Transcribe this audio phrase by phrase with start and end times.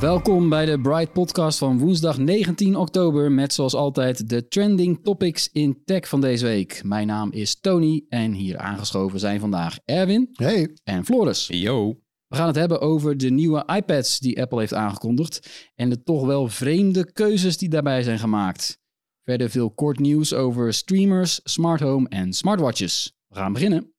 [0.00, 5.48] Welkom bij de Bright Podcast van woensdag 19 oktober met zoals altijd de trending topics
[5.52, 6.80] in tech van deze week.
[6.84, 10.76] Mijn naam is Tony en hier aangeschoven zijn vandaag Erwin Hey.
[10.84, 11.46] en Floris.
[11.46, 12.00] Yo.
[12.26, 16.26] We gaan het hebben over de nieuwe iPads die Apple heeft aangekondigd en de toch
[16.26, 18.78] wel vreemde keuzes die daarbij zijn gemaakt.
[19.24, 23.12] Verder veel kort nieuws over streamers, smart home en smartwatches.
[23.28, 23.92] We gaan beginnen.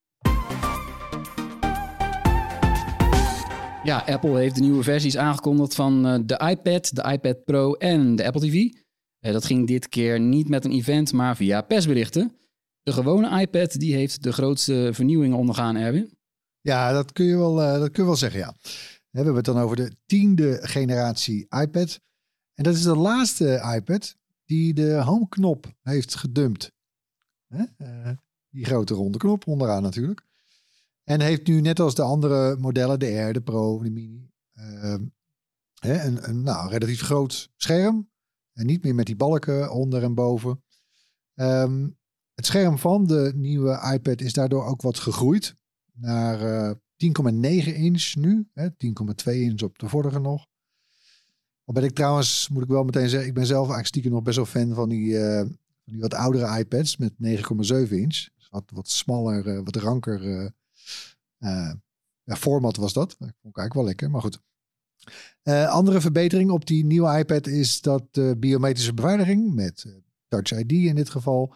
[3.84, 8.16] Ja, Apple heeft de nieuwe versies aangekondigd van eh, de iPad, de iPad Pro en
[8.16, 8.54] de Apple TV.
[9.18, 12.36] Eh, dat ging dit keer niet met een event, maar via persberichten.
[12.82, 16.18] De gewone iPad die heeft de grootste vernieuwingen ondergaan, Erwin.
[16.60, 18.54] Ja, dat kun je wel, eh, dat kun je wel zeggen, ja.
[19.10, 22.00] We hebben het dan over de tiende generatie iPad.
[22.54, 26.72] En dat is de laatste iPad die de home-knop heeft gedumpt.
[28.50, 30.28] Die grote ronde knop onderaan natuurlijk.
[31.10, 35.04] En heeft nu net als de andere modellen, de Air, de Pro, de Mini, ehm,
[35.80, 38.10] een, een nou, relatief groot scherm.
[38.52, 40.62] En niet meer met die balken onder en boven.
[41.34, 41.88] Ehm,
[42.34, 45.56] het scherm van de nieuwe iPad is daardoor ook wat gegroeid
[45.92, 48.48] naar eh, 10,9 inch nu.
[48.52, 50.46] hè, 10,2 inch op de vorige nog.
[51.64, 54.22] Al ben ik trouwens, moet ik wel meteen zeggen, ik ben zelf eigenlijk stiekem nog
[54.22, 55.46] best wel fan van die, eh,
[55.84, 58.28] die wat oudere iPads met 9,7 inch.
[58.36, 60.52] Dus wat, wat smaller, eh, wat ranker
[62.24, 63.08] ja, format was dat.
[63.08, 64.40] Dat vond ik eigenlijk wel lekker, maar goed.
[65.42, 69.92] Eh, andere verbetering op die nieuwe iPad is dat de biometrische beveiliging met eh,
[70.28, 71.54] Touch ID in dit geval.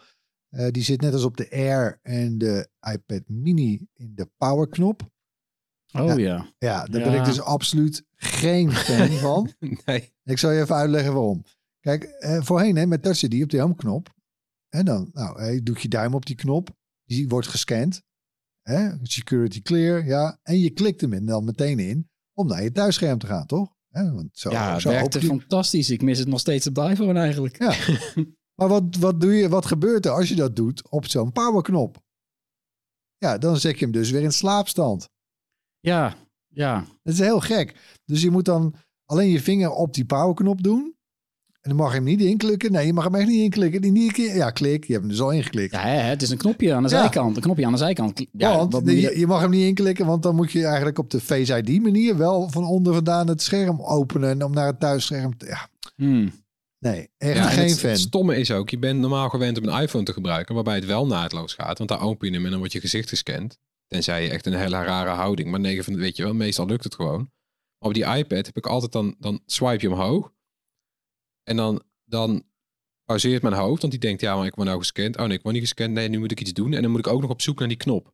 [0.71, 5.01] die zit net als op de Air en de iPad Mini in de powerknop.
[5.93, 6.15] Oh Ja.
[6.17, 6.53] ja.
[6.57, 7.09] Ja, daar Ja.
[7.09, 9.53] ben ik dus absoluut geen fan van.
[9.85, 10.13] Nee.
[10.23, 11.43] Ik zal je even uitleggen waarom.
[11.79, 14.13] Kijk, voorheen hè, met Touch ID op die home-knop.
[14.69, 16.69] En dan nou, je doet je duim op die knop.
[17.05, 18.01] Die wordt gescand.
[18.69, 20.39] Hè, security clear, ja.
[20.43, 23.73] En je klikt hem in dan meteen in om naar je thuisscherm te gaan, toch?
[23.89, 25.89] Hè, want zo, ja, het zo werkte fantastisch.
[25.89, 27.59] Ik mis het nog steeds op de iPhone eigenlijk.
[27.59, 27.75] Ja.
[28.55, 32.03] Maar wat, wat, doe je, wat gebeurt er als je dat doet op zo'n powerknop?
[33.17, 35.09] Ja, dan zet je hem dus weer in slaapstand.
[35.79, 36.15] Ja,
[36.47, 36.85] ja.
[37.03, 37.99] Dat is heel gek.
[38.05, 40.94] Dus je moet dan alleen je vinger op die powerknop doen.
[41.65, 42.71] En dan mag je hem niet inklikken.
[42.71, 43.81] Nee, je mag hem echt niet inklikken.
[43.81, 44.83] Die niet, ja, klik.
[44.85, 45.71] Je hebt hem dus al ingeklikt.
[45.71, 46.99] Ja, hè, het is een knopje aan de Ja.
[46.99, 47.35] zijkant.
[47.35, 48.25] Een knopje aan de zijkant.
[48.31, 50.65] Ja, want wat moet je je, je mag hem niet inklikken, want dan moet je
[50.65, 54.67] eigenlijk op de Face ID manier wel van onder vandaan het scherm openen om naar
[54.67, 55.45] het thuisscherm te...
[55.45, 56.31] Ja, Hmm.
[56.79, 57.97] nee, echt Ja, geen het fan.
[57.97, 61.07] stomme is ook, je bent normaal gewend om een iPhone te gebruiken, waarbij het wel
[61.07, 61.77] naadloos gaat.
[61.77, 63.57] Want daar open je hem en dan wordt je gezicht gescand.
[63.87, 65.49] Tenzij je echt een hele rare houding.
[65.51, 67.29] Maar 9 van weet je wel, meestal lukt het gewoon.
[67.79, 70.33] Maar op die iPad heb ik altijd dan, dan swipe je omhoog.
[71.45, 72.43] En dan, dan
[73.05, 75.17] pauzeert mijn hoofd, want die denkt, ja, maar ik word nou gescand.
[75.17, 75.93] Oh nee, ik word niet gescand.
[75.93, 76.73] Nee, nu moet ik iets doen.
[76.73, 78.13] En dan moet ik ook nog op zoek naar die knop.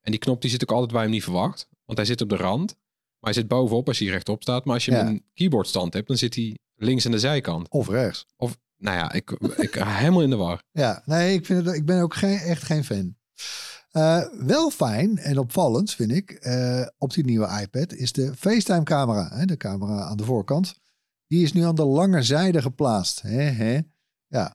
[0.00, 1.68] En die knop die zit ook altijd waar je hem niet verwacht.
[1.84, 2.74] Want hij zit op de rand.
[3.18, 4.64] Maar hij zit bovenop als hij rechtop staat.
[4.64, 5.06] Maar als je Ja.
[5.06, 7.68] een keyboardstand hebt, dan zit hij links aan de zijkant.
[7.70, 8.26] Of rechts.
[8.36, 10.62] Of, nou ja, ik, ik helemaal in de war.
[10.70, 13.16] Ja, nee, ik, vind het, ik ben ook geen, echt geen fan.
[13.90, 18.82] Eh, wel fijn en opvallend vind ik eh, op die nieuwe iPad is de FaceTime
[18.82, 19.28] camera.
[19.32, 20.74] Hè, de camera aan de voorkant.
[21.32, 23.22] Die is nu aan de lange zijde geplaatst.
[23.22, 23.80] Hè, hè?
[24.26, 24.54] Ja.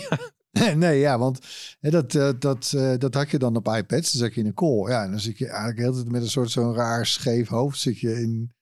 [0.76, 1.38] nee, ja, want
[1.80, 4.12] hè, dat, eh, dat, eh, dat had je dan op iPads.
[4.12, 4.88] Dan zat je in een call.
[4.90, 7.48] Ja, en dan zit je eigenlijk de hele tijd met een soort zo'n raar scheef
[7.48, 8.54] hoofd zit je in,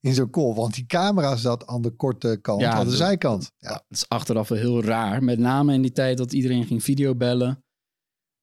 [0.00, 0.54] in zo'n call.
[0.54, 3.52] Want die camera zat aan de korte kant, Ja, aan de de- zijkant.
[3.58, 5.22] Ja, Het is achteraf wel heel raar.
[5.22, 7.64] Met name in die tijd dat iedereen ging videobellen.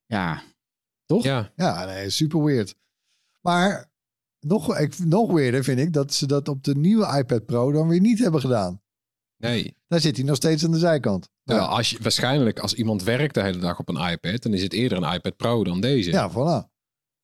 [0.06, 0.44] Ja,
[1.06, 1.24] toch?
[1.24, 2.76] Ja, Ja, nee, super weird.
[3.42, 3.89] Maar
[4.40, 7.88] nog, ik, nog weirder vind ik dat ze dat op de nieuwe iPad Pro dan
[7.88, 8.82] weer niet hebben gedaan.
[9.38, 9.78] nee.
[9.88, 11.30] Daar zit hij nog steeds aan de zijkant.
[11.44, 14.62] Ja, als je, waarschijnlijk als iemand werkt de hele dag op een iPad, dan is
[14.62, 16.12] het eerder een iPad Pro dan deze.
[16.12, 16.68] ja voilà.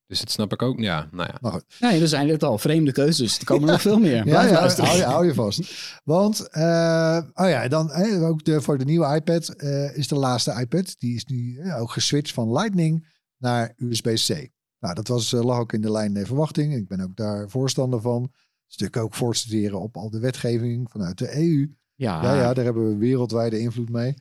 [0.07, 0.79] Dus dat snap ik ook.
[0.79, 1.37] Ja, nou ja.
[1.41, 1.63] Maar goed.
[1.79, 3.39] Nee, er zijn dit al vreemde keuzes.
[3.39, 4.27] Er komen nog veel meer.
[4.27, 5.61] Ja, ja hou, je, hou je vast.
[6.03, 10.15] Want, eh, oh ja, dan eh, ook de, voor de nieuwe iPad eh, is de
[10.15, 10.95] laatste iPad.
[10.97, 13.07] Die is nu eh, ook geswitcht van Lightning
[13.37, 14.49] naar USB-C.
[14.85, 16.73] Nou, dat was, eh, lag ook in de lijn der verwachting.
[16.75, 18.23] Ik ben ook daar voorstander van.
[18.69, 21.69] Is natuurlijk ook voor te studeren op al de wetgeving vanuit de EU.
[21.95, 24.13] Ja, Ja, ja, daar hebben we wereldwijde invloed mee.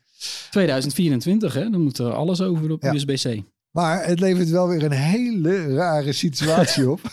[0.50, 1.70] 2024, hè?
[1.70, 2.94] Dan moet er alles over op Ja.
[2.94, 3.42] USB-C.
[3.70, 7.00] Maar het levert wel weer een hele rare situatie op.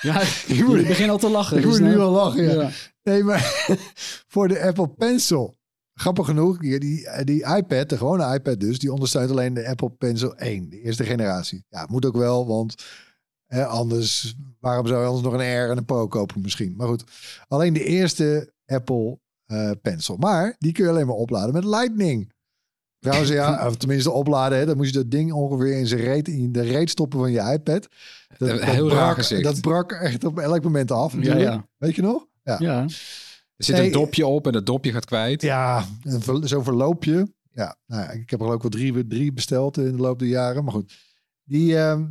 [0.00, 1.56] Ja, Ik begin al te lachen.
[1.56, 2.52] ik dus moet nu nou- al lachen, ja.
[2.62, 2.70] Ja.
[3.02, 3.66] Nee, maar
[4.32, 5.55] voor de Apple Pencil.
[5.98, 9.90] Grappig genoeg, die, die, die iPad, de gewone iPad dus, die ondersteunt alleen de Apple
[9.90, 11.64] Pencil 1, de eerste generatie.
[11.68, 12.84] Ja, het moet ook wel, want
[13.46, 16.74] hè, anders, waarom zou je anders nog een R en een Pro kopen misschien?
[16.76, 17.04] Maar goed,
[17.48, 20.16] alleen de eerste Apple eh, Pencil.
[20.16, 22.32] Maar die kun je alleen maar opladen met Lightning.
[22.98, 26.28] Trouwens, ja, of tenminste opladen, hè, dan moet je dat ding ongeveer in, zijn reet,
[26.28, 27.88] in de reet stoppen van je iPad.
[28.38, 29.42] Dat, heel raar brak, gezicht.
[29.42, 31.14] dat brak echt op elk moment af.
[31.20, 31.66] Ja, ja.
[31.76, 32.26] Weet je nog?
[32.42, 32.56] Ja.
[32.58, 32.86] ja.
[33.56, 33.86] Er zit Nee.
[33.86, 35.42] een dopje op en dat dopje gaat kwijt.
[35.42, 35.84] Ja,
[36.42, 37.34] zo'n verloopje.
[37.52, 40.28] Ja, nou, ja, ik heb er ik wel drie, drie besteld in de loop der
[40.28, 40.64] jaren.
[40.64, 40.92] Maar goed.
[41.44, 42.06] Die, ehm,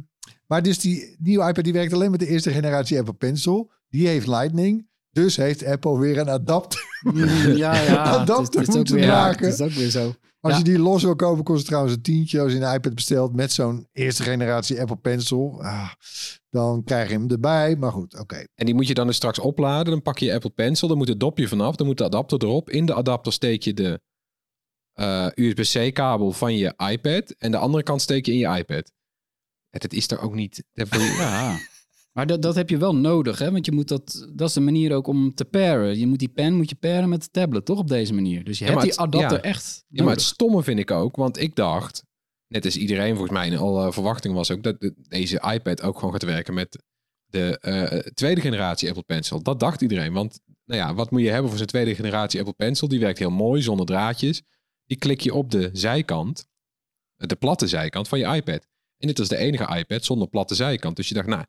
[0.47, 3.71] maar dus die nieuwe iPad die werkt alleen met de eerste generatie Apple Pencil.
[3.89, 4.87] Die heeft Lightning.
[5.15, 6.99] Dus heeft Apple weer een adapter.
[7.01, 7.25] Mm,
[7.55, 8.03] Ja, ja.
[8.19, 9.45] Adapter het is- het is moeten weer- maken.
[9.45, 10.13] Het is ook weer zo.
[10.39, 10.57] Als Ja.
[10.59, 12.41] je die los wil kopen, kost het trouwens een tientje.
[12.41, 15.63] Als je een iPad bestelt met zo'n eerste generatie Apple Pencil.
[15.63, 15.91] ah,
[16.49, 17.75] dan krijg je hem erbij.
[17.75, 18.43] Maar goed, oké.
[18.55, 19.85] En die moet je dan dus straks opladen.
[19.93, 20.87] Dan pak je je Apple Pencil.
[20.87, 21.75] Dan moet het dopje vanaf.
[21.75, 22.69] Dan moet de adapter erop.
[22.69, 24.01] In de adapter steek je de
[24.93, 27.31] eh, USB-C-kabel van je iPad.
[27.37, 28.91] En de andere kant steek je in je iPad.
[29.69, 30.63] Dat is er ook niet.
[30.73, 31.57] dat Ja.
[32.15, 33.51] Maar dat, dat heb je wel nodig, hè?
[33.51, 35.99] Want je moet dat, dat is de manier ook om te pairen.
[35.99, 37.79] Je moet die pen moet je pairen met de tablet, toch?
[37.79, 38.43] Op deze manier.
[38.43, 39.41] Dus je Ja, hebt die adapter ja.
[39.43, 41.15] echt Ja, maar het stomme vind ik ook.
[41.15, 42.03] Want ik dacht,
[42.47, 45.95] net als iedereen volgens mij in alle verwachting was ook, dat de- deze iPad ook
[45.95, 46.83] gewoon gaat werken met
[47.25, 49.41] de eh, tweede generatie Apple Pencil.
[49.43, 50.13] Dat dacht iedereen.
[50.13, 52.87] Want nou ja, wat moet je hebben voor zijn tweede generatie Apple Pencil?
[52.87, 54.41] Die werkt heel mooi, zonder draadjes.
[54.85, 56.47] Die klik je op de zijkant,
[57.15, 58.67] de platte zijkant van je iPad.
[58.97, 60.95] En dit was de enige iPad zonder platte zijkant.
[60.95, 61.43] Dus je dacht, nou,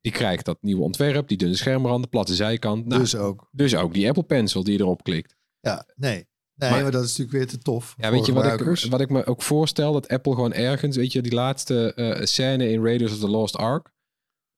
[0.00, 2.86] die krijgt dat nieuwe ontwerp, die dunne schermrand, de platte zijkant.
[2.86, 3.48] Nou, dus ook.
[3.52, 5.36] dus ook die Apple Pencil die je erop klikt.
[5.60, 6.28] Ja, nee.
[6.54, 7.94] Nee, maar, Maar- dat is natuurlijk weer te tof.
[7.96, 9.92] Ja, voor weet je wat ik, wat ik me ook voorstel?
[9.92, 13.56] Dat Apple gewoon ergens, weet je, die laatste eh, scène in Raiders of the Lost
[13.56, 13.92] Ark,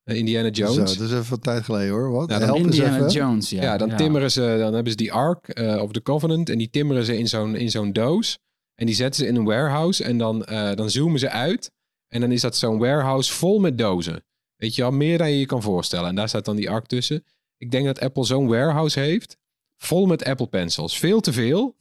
[0.03, 0.93] eh, Indiana Jones.
[0.93, 2.11] Zo, dat is even wat tijd geleden hoor.
[2.11, 2.31] Wat?
[2.31, 3.11] Ja, dan Indiana even.
[3.11, 3.63] Jones, ja.
[3.63, 6.71] ja, dan timmeren ze, dan hebben ze die Ark eh, of the Covenant en die
[6.71, 8.39] timmeren ze in zo'n in zo'n doos
[8.75, 11.73] en die zetten ze in een warehouse en dan, eh, dan zoomen ze uit
[12.09, 14.25] en dan is dat zo'n warehouse vol met dozen.
[14.63, 16.09] Weet je wel, meer dan je je kan voorstellen.
[16.09, 17.25] En daar staat dan die Ark tussen.
[17.57, 19.37] Ik denk dat Apple zo'n warehouse heeft,
[19.77, 20.99] vol met Apple Pencils.
[20.99, 21.77] Veel te veel.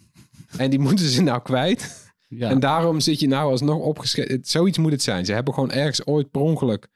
[0.57, 2.11] En die moeten ze nou kwijt.
[2.27, 2.49] Ja.
[2.49, 4.39] En daarom zit je nou alsnog opgeschreven.
[4.41, 5.25] Zoiets moet het zijn.
[5.25, 6.87] Ze hebben gewoon ergens ooit per ongeluk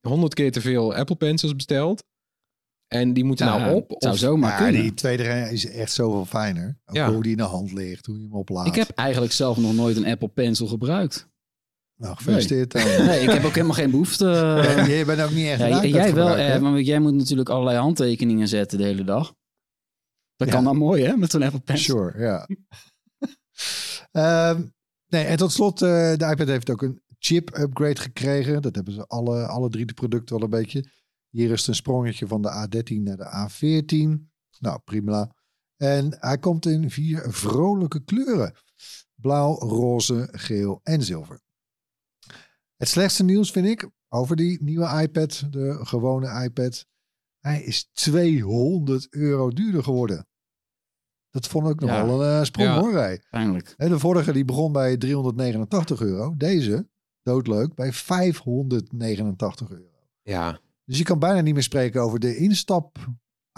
[0.00, 2.04] honderd keer te veel Apple Pencils besteld.
[2.86, 3.88] En die moeten Ja, nou op.
[3.90, 4.82] het zou of- zomaar Ja, kunnen.
[4.82, 6.78] die tweede generatie is echt zoveel fijner.
[6.86, 7.12] Ook Ja.
[7.12, 8.68] hoe die in de hand ligt, hoe je hem oplaadt.
[8.68, 11.28] Ik heb eigenlijk zelf nog nooit een Apple Pencil gebruikt.
[12.00, 12.72] Nou, gefeliciteerd.
[13.06, 14.24] Nee, ik heb ook helemaal geen behoefte.
[14.76, 17.78] Ja, jij bent ook niet echt Ja, jij- wel, eh, maar jij moet natuurlijk allerlei
[17.78, 19.34] handtekeningen zetten de hele dag.
[20.36, 20.54] Dat Ja.
[20.54, 21.96] kan dan mooi, hè, met zo'n Apple Pencil.
[21.96, 22.48] Sure, ja.
[24.12, 24.62] Ehm,
[25.06, 28.62] nee, en tot slot, eh, de iPad heeft ook een chip-upgrade gekregen.
[28.62, 30.84] Dat hebben ze alle, alle drie de producten wel een beetje.
[31.30, 34.30] Hier is het een sprongetje van de A13 naar de A14.
[34.58, 35.34] Nou, prima.
[35.76, 38.54] En hij komt in vier vrolijke kleuren.
[39.14, 41.40] Blauw, roze, geel en zilver.
[42.80, 46.86] Het slechtste nieuws vind ik over die nieuwe iPad, de gewone iPad.
[47.38, 50.26] Hij is 200 euro duurder geworden.
[51.30, 52.06] Dat vond ik nog Ja.
[52.06, 52.80] wel een eh, sprong Ja.
[52.80, 53.18] hoor.
[53.30, 53.74] Pijnlijk.
[53.76, 56.34] De vorige die begon bij 389 euro.
[56.36, 56.88] Deze,
[57.22, 60.08] doodleuk, bij 589 euro.
[60.22, 62.96] Ja, Dus je kan bijna niet meer spreken over de instap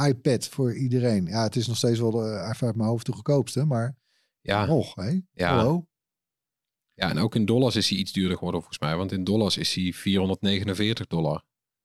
[0.06, 1.26] iPad voor iedereen.
[1.26, 3.96] Ja, het is nog steeds wel de, even uit mijn hoofd de goedkoopste, maar
[4.40, 5.20] ja, nog, hè?
[5.32, 5.56] Ja.
[5.56, 5.86] Hallo?
[7.02, 7.10] Ja.
[7.10, 8.96] En ook in dollars is hij iets duurder geworden volgens mij.
[8.96, 11.42] Want in dollars is hij 449 dollar.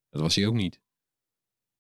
[0.10, 0.80] Dat was hij ook niet.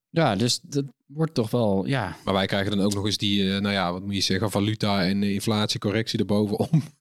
[0.10, 2.18] Ja, dus dat wordt toch wel, ja.
[2.26, 4.52] Maar wij krijgen dan ook nog eens die, eh, nou ja, wat moet je zeggen,
[4.52, 6.84] valuta en inflatiecorrectie erbovenom.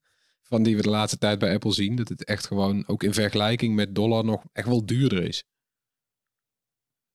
[0.48, 1.96] Van die we de laatste tijd bij Apple zien.
[1.96, 5.44] Dat het echt gewoon, ook in vergelijking met dollar, nog echt wel duurder is.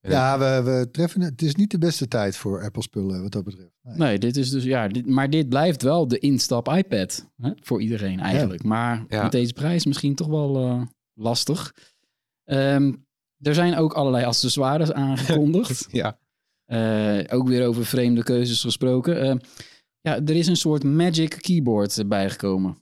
[0.02, 1.30] Ja, we, we treffen het.
[1.32, 3.72] Het is niet de beste tijd voor Apple spullen wat dat betreft.
[3.84, 3.98] Nee.
[3.98, 7.82] Nee, dit is dus, ja, dit, maar dit blijft wel de instap iPad hè, voor
[7.82, 8.64] iedereen eigenlijk.
[8.64, 9.24] Maar Ja.
[9.24, 10.82] met deze prijs misschien toch wel eh,
[11.14, 11.74] lastig.
[12.44, 12.94] Ehm,
[13.40, 15.88] er zijn ook allerlei accessoires aangekondigd.
[15.92, 16.20] Ja,
[16.66, 19.22] Eh, ook weer over vreemde keuzes gesproken.
[19.22, 19.36] Eh,
[20.02, 22.78] ja, er is een soort Magic Keyboard bijgekomen.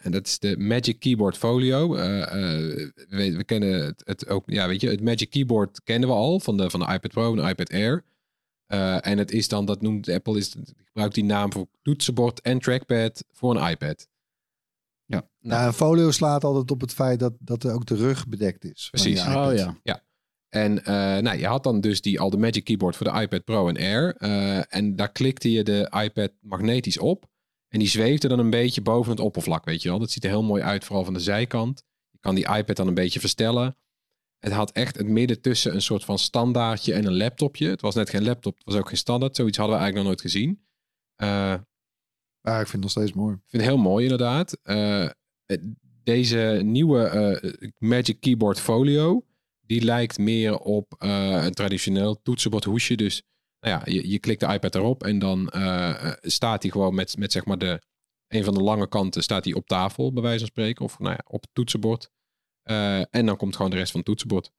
[0.00, 1.94] Ja, en dat is de Magic Keyboard Folio.
[1.94, 6.08] Eh, eh, we, we kennen het, het ook, ja, weet je, het Magic Keyboard kennen
[6.08, 8.04] we al van de, van de iPad Pro en de iPad Air.
[8.66, 12.58] Eh, en het is dan, dat noemt Apple, is, gebruikt die naam voor toetsenbord en
[12.58, 14.08] trackpad voor een iPad.
[15.04, 15.28] Ja.
[15.40, 18.64] Nou, een folio slaat altijd op het feit dat, dat er ook de rug bedekt
[18.64, 18.88] is.
[18.90, 19.20] van Precies.
[19.26, 20.02] Oh ja.
[20.50, 23.44] En eh, nou, je had dan dus die, al de Magic Keyboard voor de iPad
[23.44, 24.16] Pro en Air.
[24.16, 27.29] eh, en daar klikte je de iPad magnetisch op.
[27.70, 29.98] En die zweefde dan een beetje boven het oppervlak, weet je wel.
[29.98, 31.82] Dat ziet er heel mooi uit, vooral van de zijkant.
[32.10, 33.76] Je kan die iPad dan een beetje verstellen.
[34.38, 37.68] Het had echt het midden tussen een soort van standaardje en een laptopje.
[37.68, 39.36] Het was net geen laptop, het was ook geen standaard.
[39.36, 40.64] Zoiets hadden we eigenlijk nog nooit gezien.
[41.14, 41.54] Eh,
[42.42, 43.34] Ja, ik vind het nog steeds mooi.
[43.34, 44.58] ik vind het heel mooi inderdaad.
[44.62, 45.08] Eh,
[45.46, 45.62] het-
[46.02, 49.24] deze nieuwe eh, Magic Keyboard Folio,
[49.60, 52.94] die lijkt meer op eh, een traditioneel toetsenbordhoesje.
[52.94, 53.22] Dus
[53.60, 56.94] nou ja, je, je klikt de iPad erop en dan eh, eh, staat hij gewoon
[56.94, 57.82] met, met zeg maar de,
[58.28, 60.84] een van de lange kanten staat hij op tafel, bij wijze van spreken.
[60.84, 62.10] Of nou ja, op het toetsenbord.
[62.62, 64.50] Eh, en dan komt gewoon de rest van het toetsenbord.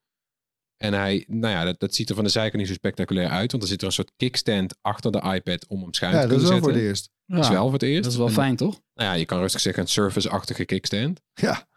[0.77, 3.51] En hij, nou ja, dat, dat ziet er van de zijkant niet zo spectaculair uit.
[3.51, 6.27] Want er zit er een soort kickstand achter de iPad om hem schuin Ja, te
[6.27, 6.73] dat is kunnen wel zetten.
[6.73, 7.09] voor het eerst.
[7.25, 8.03] Ja, Dat is wel voor het eerst.
[8.03, 8.81] dat is wel En- fijn, toch?
[8.93, 11.21] nou ja, je kan rustig zeggen een Surface-achtige kickstand.
[11.33, 11.67] Ja.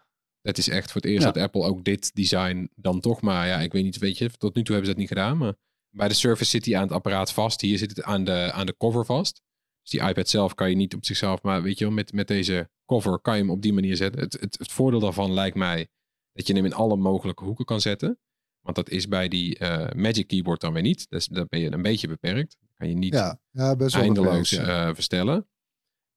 [0.41, 1.31] Dat is echt voor het eerst Ja.
[1.31, 4.55] dat Apple ook dit design dan toch maar, ja, ik weet niet, weet je, tot
[4.55, 5.53] nu toe hebben ze dat niet gedaan, maar
[5.95, 7.61] bij de Surface zit hij aan het apparaat vast.
[7.61, 9.41] Hier zit het aan de, aan de cover vast.
[9.81, 12.27] Dus die iPad zelf kan je niet op zichzelf, maar weet je wel, met, met
[12.27, 14.21] deze cover kan je hem op die manier zetten.
[14.21, 15.87] Het, het, het voordeel daarvan lijkt mij
[16.33, 18.19] dat je hem in alle mogelijke hoeken kan zetten.
[18.61, 21.09] Want dat is bij die eh, Magic Keyboard dan weer niet.
[21.09, 22.57] Dus daar ben je een beetje beperkt.
[22.73, 24.87] Kan je niet Ja, ja best wel eindeloos beperkt, ja.
[24.87, 25.47] eh, verstellen.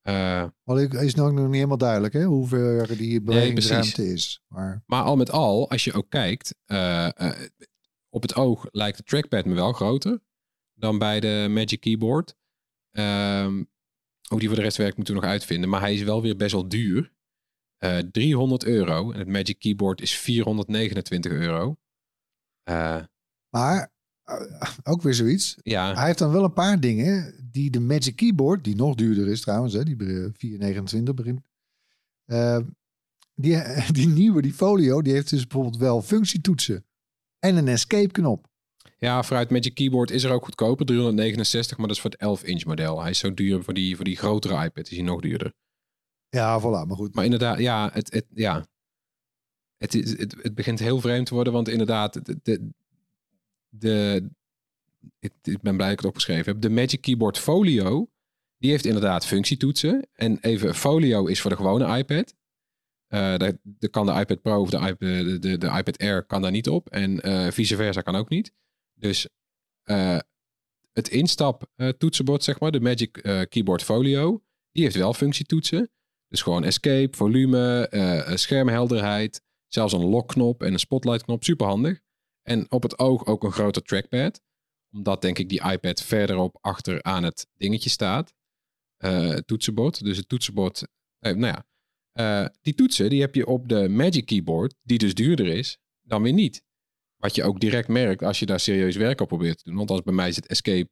[0.03, 4.41] Eh, Maar ik- is nog niet helemaal duidelijk hè, hoe ver die bewegingsruimte is.
[4.49, 7.49] Maar Maar al met al, als je ook kijkt, eh, eh,
[8.09, 10.21] op het oog lijkt de trackpad me wel groter
[10.75, 12.37] dan bij de Magic Keyboard.
[12.91, 13.63] Ehm,
[14.29, 15.69] hoe die voor de rest werkt moeten we nog uitvinden.
[15.69, 17.13] Maar hij is wel weer best wel duur.
[17.79, 19.13] Eh 300 euro.
[19.13, 21.77] En het Magic Keyboard is 429 euro.
[22.63, 23.03] Eh,
[23.49, 23.93] Maar
[24.25, 25.57] eh, ook weer zoiets.
[25.63, 29.29] ja, Hij heeft dan wel een paar dingen die de Magic Keyboard, die nog duurder
[29.29, 31.41] is trouwens, hè, die bij 429 begint.
[32.25, 32.59] eh,
[33.35, 33.63] die,
[33.93, 36.85] die nieuwe, die folio, die heeft dus bijvoorbeeld wel functietoetsen
[37.39, 38.47] en een escape knop.
[38.99, 40.87] ja, vooruit Magic Keyboard is er ook goedkoper.
[40.87, 43.01] 369, maar dat is voor het 11-inch model.
[43.01, 44.91] Hij is zo duur voor die, voor die grotere iPad.
[44.91, 45.53] Is hij nog duurder.
[46.29, 47.15] Ja, voilà, maar goed.
[47.15, 48.67] Maar inderdaad, ja, het, het, ja.
[49.77, 52.71] Het, is, het, het begint heel vreemd te worden, want inderdaad, de, de,
[53.69, 54.29] de,
[55.19, 56.61] ik, ik ben blij dat ik het opgeschreven heb.
[56.61, 58.09] De Magic Keyboard Folio,
[58.59, 60.09] die heeft inderdaad functietoetsen.
[60.13, 62.35] En even, Folio is voor de gewone iPad.
[63.09, 66.43] Daar, daar kan de iPad Pro of de iPad, de, de, de iPad Air kan
[66.43, 66.89] daar niet op.
[66.91, 68.53] En eh, vice versa kan ook niet.
[68.95, 69.29] Dus
[69.83, 70.19] eh,
[70.93, 73.13] het instap toetsenbord, zeg maar, de Magic
[73.49, 75.91] Keyboard Folio, die heeft wel functietoetsen.
[76.29, 77.91] Dus gewoon escape, volume,
[78.35, 81.45] schermhelderheid, zelfs een lockknop en een spotlightknop.
[81.45, 82.01] Super handig.
[82.43, 84.41] En op het oog ook een groter trackpad.
[84.93, 88.35] Omdat denk ik die iPad verderop achter aan het dingetje staat.
[89.45, 90.05] Toetsenbord.
[90.05, 90.87] Dus het toetsenbord,
[91.21, 91.67] nou ja.
[92.19, 96.23] Eh, die toetsen die heb je op de Magic Keyboard, die dus duurder is, dan
[96.23, 96.63] weer niet.
[97.17, 99.77] Wat je ook direct merkt als je daar serieus werk op probeert te doen.
[99.77, 100.89] Want als bij mij zit escape.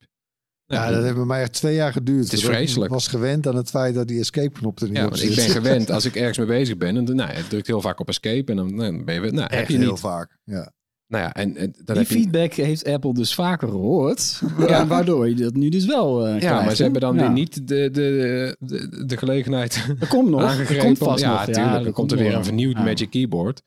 [0.64, 2.24] Ja, nou, dat heeft bij mij echt twee jaar geduurd.
[2.24, 2.86] Het is vreselijk.
[2.86, 5.30] Ik was gewend aan het feit dat die escape knop er niet Ja, op zit.
[5.30, 6.96] ik ben gewend als ik ergens mee bezig ben.
[6.96, 9.32] En, nou, je drukt heel vaak op escape en dan, ben je weer.
[9.32, 10.00] Nou, heb je heel niet.
[10.00, 10.38] vaak.
[10.44, 10.72] Ja.
[11.08, 14.40] Nou ja, en, en dan Die heb je, feedback heeft Apple dus vaker gehoord.
[14.58, 17.20] Ja, waardoor je dat nu dus wel eh Ja, maar ze hebben dan Ja.
[17.20, 20.58] weer niet de, de, de, de gelegenheid Er komt nog.
[20.58, 21.44] Er komt vast ja, nog.
[21.44, 21.80] tuurlijk.
[21.80, 22.82] er er komt er weer een vernieuwd Ja.
[22.82, 23.62] Magic Keyboard.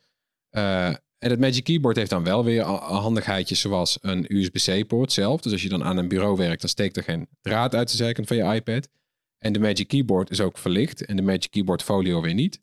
[0.50, 5.42] Eh, en het Magic Keyboard heeft dan wel weer handigheidjes zoals een USB-C-poort zelf.
[5.42, 7.96] Dus als je dan aan een bureau werkt, dan steekt er geen draad uit de
[7.98, 8.90] zijkant van je iPad.
[9.38, 12.60] En de Magic Keyboard is ook verlicht en de Magic Keyboard Folio weer niet.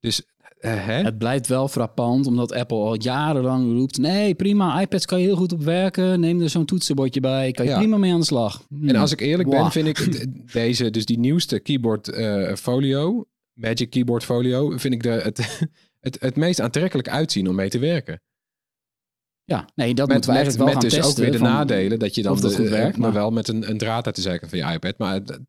[0.00, 0.22] Dus,
[0.70, 3.98] Het blijft wel frappant, omdat Apple al jarenlang roept...
[3.98, 6.20] nee, prima, iPads kan je heel goed op werken.
[6.20, 7.78] Neem er zo'n toetsenbordje bij, kan je Ja.
[7.78, 8.62] prima mee aan de slag.
[8.82, 13.90] En als ik eerlijk ben, vind ik deze, dus die nieuwste keyboard eh, folio, Magic
[13.90, 15.66] Keyboard Folio, vind ik de, het,
[16.00, 18.20] het, het meest aantrekkelijk uitzien om mee te werken.
[19.44, 21.10] Ja, nee, dat Met, moeten we met, eigenlijk wel met gaan dus testen.
[21.10, 23.20] ook weer de van- nadelen dat je dan dat de, goed werkt, eh, maar maar-
[23.20, 24.98] wel met een, een draad uit de zijkant van je iPad.
[24.98, 25.40] Maar het-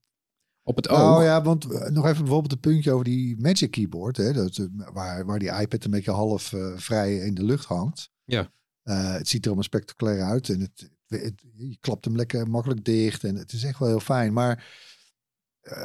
[0.68, 0.98] op het oog.
[0.98, 4.18] Nou ja, want eh, nog even bijvoorbeeld het puntje over die Magic Keyboard.
[4.18, 7.66] Hè, dat, eh, waar, waar die iPad een beetje half eh, vrij in de lucht
[7.66, 8.10] hangt.
[8.26, 8.52] Ja.
[8.84, 10.50] Het ziet er allemaal spectaculair uit.
[10.50, 13.24] En het, het- je klapt hem lekker makkelijk dicht.
[13.24, 14.34] En het is echt wel heel fijn.
[14.34, 14.66] Maar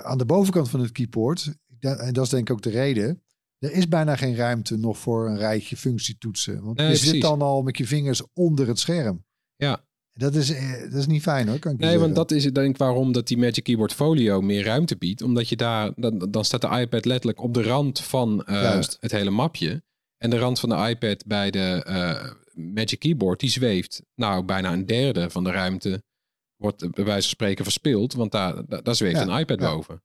[0.02, 3.22] aan de bovenkant van het keyboard, en dat is denk ik ook de reden.
[3.58, 6.62] Er is bijna geen ruimte nog voor een rijtje functietoetsen.
[6.62, 7.10] Want Nee, je precies.
[7.12, 9.24] zit dan al met je vingers onder het scherm.
[9.56, 9.84] Ja.
[10.14, 12.52] Dat is, eh, dat is niet fijn hoor, kan ik je Nee, want dat is
[12.52, 15.22] denk ik waarom dat die Magic Keyboard Folio meer ruimte biedt.
[15.22, 19.12] Omdat je daar, dan, dan staat de iPad letterlijk op de rand van eh, het
[19.12, 19.82] hele mapje.
[20.18, 22.30] En de rand van de iPad bij de eh,
[22.74, 26.02] Magic Keyboard, die zweeft nou bijna een derde van de ruimte.
[26.56, 29.74] Wordt bij wijze van spreken verspild, want daar, daar, daar zweeft Ja, een iPad ja.
[29.74, 30.02] boven.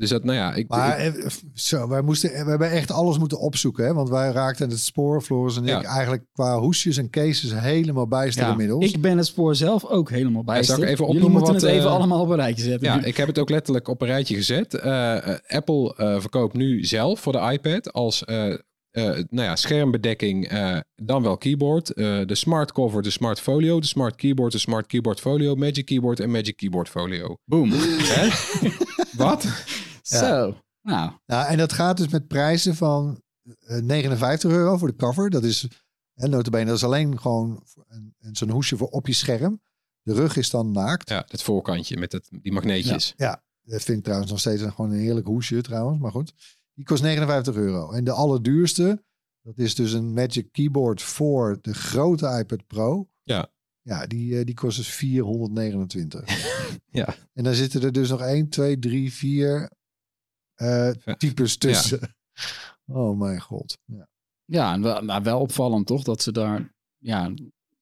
[0.00, 3.18] Dus dat, nou ja, ik, Maar ik- eh, zo, wij, moesten, we hebben echt alles
[3.18, 3.84] moeten opzoeken.
[3.84, 3.94] Hè?
[3.94, 5.82] Want wij raakten het spoor, Floris en ik, Ja.
[5.82, 8.84] eigenlijk qua hoesjes en cases helemaal bijster Ja, inmiddels.
[8.92, 10.62] ik ben het spoor zelf ook helemaal bij.
[10.62, 12.88] zal ik even Jullie opnoemen moeten wat, het even eh, allemaal op een rijtje zetten.
[12.88, 14.74] ja, ik heb het ook letterlijk op een rijtje gezet.
[14.74, 15.16] Eh,
[15.46, 18.58] Apple eh, verkoopt nu zelf voor de iPad als eh, eh,
[19.10, 21.90] nou ja, schermbedekking, eh, dan wel keyboard.
[21.92, 25.86] eh, de Smart Cover, de Smart Folio, de Smart Keyboard, de Smart Keyboard Folio, Magic
[25.86, 27.36] Keyboard en Magic Keyboard Folio.
[27.44, 27.72] Boom.
[29.16, 29.46] Wat?
[30.18, 30.56] Zo.
[30.82, 33.22] Nou, Nou, en dat gaat dus met prijzen van
[33.60, 35.30] eh, 59 euro voor de cover.
[35.30, 35.68] Dat is,
[36.14, 39.60] hè, notabene, dat is alleen gewoon een, een- zo'n hoesje voor op je scherm.
[40.02, 41.08] De rug is dan naakt.
[41.08, 43.12] Ja, het voorkantje met het, die magneetjes.
[43.62, 46.32] Dat vind ik trouwens nog steeds een, gewoon een heerlijk hoesje trouwens, maar goed.
[46.74, 47.90] Die kost 59 euro.
[47.92, 49.02] En de allerduurste,
[49.42, 53.08] dat is dus een Magic Keyboard voor de grote iPad Pro.
[53.22, 53.48] Ja.
[53.82, 56.24] Ja, die, eh, die kost dus 429.
[56.92, 57.14] Ja.
[57.32, 59.70] En dan zitten er dus nog 1, 2, 3, 4
[60.60, 62.00] eh, types tussen.
[62.92, 63.78] Oh mijn god.
[63.84, 64.08] Ja.
[64.44, 67.32] ja, en wel, maar wel opvallend toch dat ze daar ja,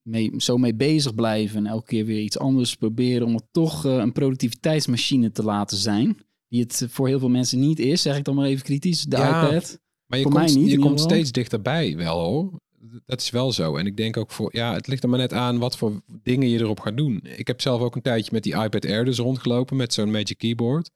[0.03, 3.85] mee, zo mee bezig blijven en elke keer weer iets anders proberen om het toch
[3.85, 6.17] eh, een productiviteitsmachine te laten zijn.
[6.49, 9.03] Die het voor heel veel mensen niet is, zeg ik dan maar even kritisch.
[9.03, 9.47] De Ja.
[9.47, 9.79] iPad.
[10.07, 12.61] Maar je Voor komt, mij niet, in je komt steeds dichterbij wel hoor.
[13.05, 13.77] Dat is wel zo.
[13.77, 16.49] En ik denk ook voor, ja, het ligt er maar net aan wat voor dingen
[16.49, 17.21] je erop gaat doen.
[17.37, 20.39] Ik heb zelf ook een tijdje met die iPad Air dus rondgelopen met zo'n Magic
[20.39, 20.91] Keyboard.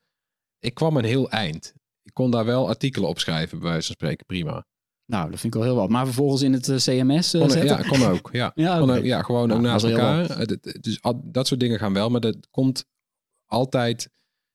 [0.62, 1.72] Ik kwam een heel eind.
[2.02, 4.64] Ik kon daar wel artikelen op schrijven, bij wijze van spreken, prima.
[5.06, 5.88] Nou, dat vind ik wel heel wat.
[5.88, 7.76] Maar vervolgens in het eh, CMS eh, Kon, zetten.
[7.76, 8.28] ja, kon ook.
[8.32, 10.30] Ja, Ja, kon ook, ja gewoon Ja, ook naast elkaar.
[10.30, 12.84] Eh, dat- Dus dat soort dingen gaan wel, maar dat komt
[13.46, 14.10] altijd...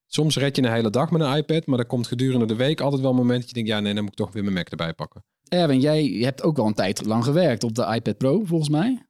[0.09, 2.81] Soms red je een hele dag met een iPad, maar er komt gedurende de week
[2.81, 4.55] altijd wel een moment dat je denkt, ja nee, dan moet ik toch weer mijn
[4.55, 5.23] Mac erbij pakken.
[5.47, 9.05] Erwin, jij hebt ook wel een tijd lang gewerkt op de iPad Pro, volgens mij.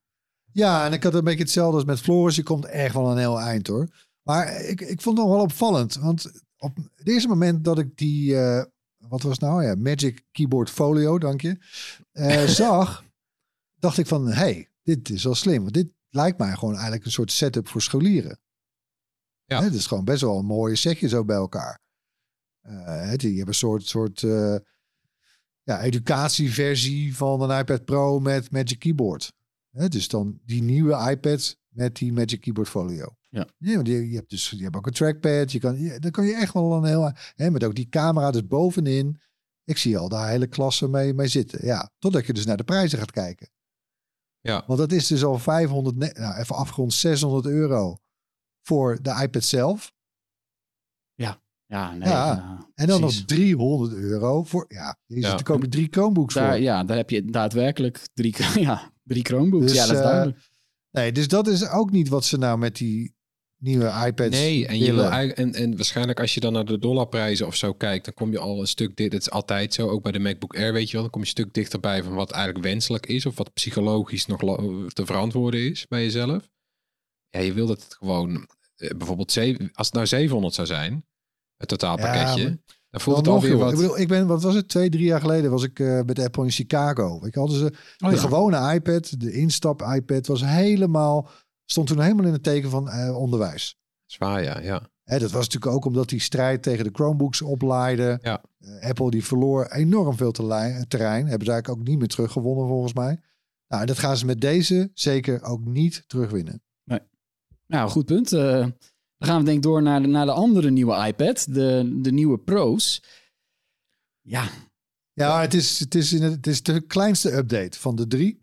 [0.51, 2.35] Ja, en ik had een beetje hetzelfde als met Floris.
[2.35, 3.87] Je komt echt wel een heel eind hoor.
[4.23, 5.95] Maar ik, ik vond het nog wel opvallend.
[5.95, 8.63] Want op het eerste moment dat ik die, eh,
[8.97, 9.63] wat was nou?
[9.63, 11.57] Ja, Magic Keyboard Folio, dank je.
[12.11, 13.03] eh, zag,
[13.75, 15.61] dacht ik van, hey, dit is wel slim.
[15.61, 18.39] Want dit lijkt mij gewoon eigenlijk een soort setup voor scholieren.
[19.45, 19.63] Ja.
[19.63, 21.79] Het is gewoon best wel een mooie setje zo bij elkaar.
[22.61, 24.19] Het- je hebt een soort, soort
[25.63, 29.33] ja, educatieversie van een iPad Pro met Magic Keyboard.
[29.69, 33.16] Hè, dus dan die nieuwe iPad met die Magic Keyboard Folio.
[33.29, 33.47] Ja.
[33.57, 35.51] want je, je hebt dus je hebt ook een trackpad.
[35.51, 37.11] Je kan, je, dan kan je echt wel een heel...
[37.35, 39.19] Hè, met ook die camera dus bovenin.
[39.63, 41.65] Ik zie al daar hele klassen mee, mee zitten.
[41.65, 43.49] Ja, totdat je dus naar de prijzen gaat kijken.
[44.39, 44.63] Ja.
[44.67, 47.97] Want dat is dus al 500, ne- nou even afgerond 600 euro
[48.61, 49.93] voor de iPad zelf.
[51.69, 52.09] Ja, nee.
[52.09, 55.35] Ja, ja, En dan nog 300 euro voor, ja, jezus, Ja.
[55.35, 56.61] dan koop je drie Chromebooks Daar, voor.
[56.61, 59.65] ja, daar heb je daadwerkelijk drie, ja, drie Chromebooks.
[59.65, 60.49] Dus, ja, dat is eh, duidelijk.
[60.91, 63.15] Nee, dus dat is ook niet wat ze nou met die
[63.59, 66.79] nieuwe iPads Nee, en, je wil, eigenlijk- en, en waarschijnlijk als je dan naar de
[66.79, 69.13] dollarprijzen of zo kijkt, dan kom je al een stuk dit.
[69.13, 71.25] Het is altijd zo, ook bij de MacBook Air, weet je wel, dan kom je
[71.27, 74.39] een stuk dichterbij van wat eigenlijk wenselijk is of wat psychologisch nog
[74.93, 76.49] te verantwoorden is bij jezelf.
[77.29, 81.05] Ja, je wil dat het gewoon, eh, bijvoorbeeld, zeven- als het nou 700 zou zijn,
[81.57, 82.57] het totaalpakketje, Ja,
[82.89, 83.71] dan voelt het alweer wat.
[83.71, 86.19] Ik bedoel, ik ben, wat was het, twee, drie jaar geleden was ik eh, met
[86.19, 87.25] Apple in Chicago.
[87.25, 87.65] Ik hadden ze
[87.97, 88.21] Oh, de ja.
[88.21, 91.29] gewone iPad, de instap iPad was helemaal,
[91.69, 93.77] stond toen helemaal in het teken van eh, onderwijs.
[94.05, 94.89] Zwaar, ja, ja.
[95.03, 98.19] Hè, dat was natuurlijk ook omdat die strijd tegen de Chromebooks oplaaide.
[98.21, 98.43] Ja.
[98.59, 101.27] Eh, Apple die verloor enorm veel terrein, terrein.
[101.27, 103.19] Hebben ze eigenlijk ook niet meer teruggewonnen volgens mij.
[103.67, 106.61] Nou, dat gaan ze met deze zeker ook niet terugwinnen.
[107.67, 108.33] Nou, goed punt.
[108.33, 108.59] Eh,
[109.17, 112.11] dan gaan we denk ik door naar de, naar de andere nieuwe iPad, de, de
[112.11, 113.03] nieuwe Pro's.
[114.21, 114.49] Ja,
[115.13, 118.41] Ja, het is, het, is in het, het is de kleinste update van de drie.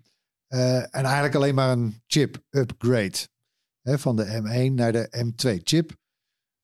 [0.54, 3.28] Eh, en eigenlijk alleen maar een chip upgrade.
[3.80, 5.96] Hè, van de M1 naar de M2 chip.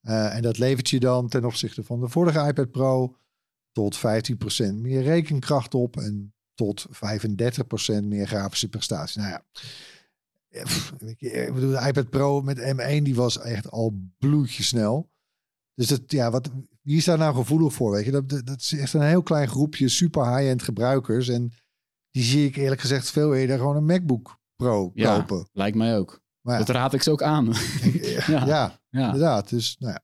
[0.00, 3.16] Eh, en dat levert je dan ten opzichte van de vorige iPad Pro
[3.72, 9.20] tot 15% meer rekenkracht op en tot 35% meer grafische prestatie.
[9.20, 9.44] Nou ja,
[10.48, 15.10] eh, ik bedoel, de iPad Pro met M1 die was echt al bloedje snel.
[15.74, 16.50] Dus dat, ja, wat,
[16.82, 17.90] wie is daar nou gevoelig voor?
[17.90, 18.10] Weet je?
[18.10, 21.28] Dat, dat, dat is echt een heel klein groepje super high-end gebruikers.
[21.28, 21.52] En
[22.10, 25.16] die zie ik eerlijk gezegd veel eerder gewoon een MacBook Pro Ja.
[25.18, 25.48] kopen.
[25.52, 26.20] lijkt mij ook.
[26.40, 27.52] Maar Dat raad ik ze ook aan.
[28.26, 28.78] ja, ja.
[28.90, 29.48] ja, inderdaad.
[29.48, 30.00] Dus, nou ja.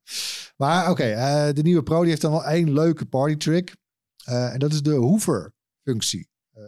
[0.56, 3.76] Maar oké, eh, de nieuwe Pro die heeft dan wel één leuke party trick.
[4.24, 6.28] Eh, en dat is de Hoover-functie.
[6.52, 6.62] Eh,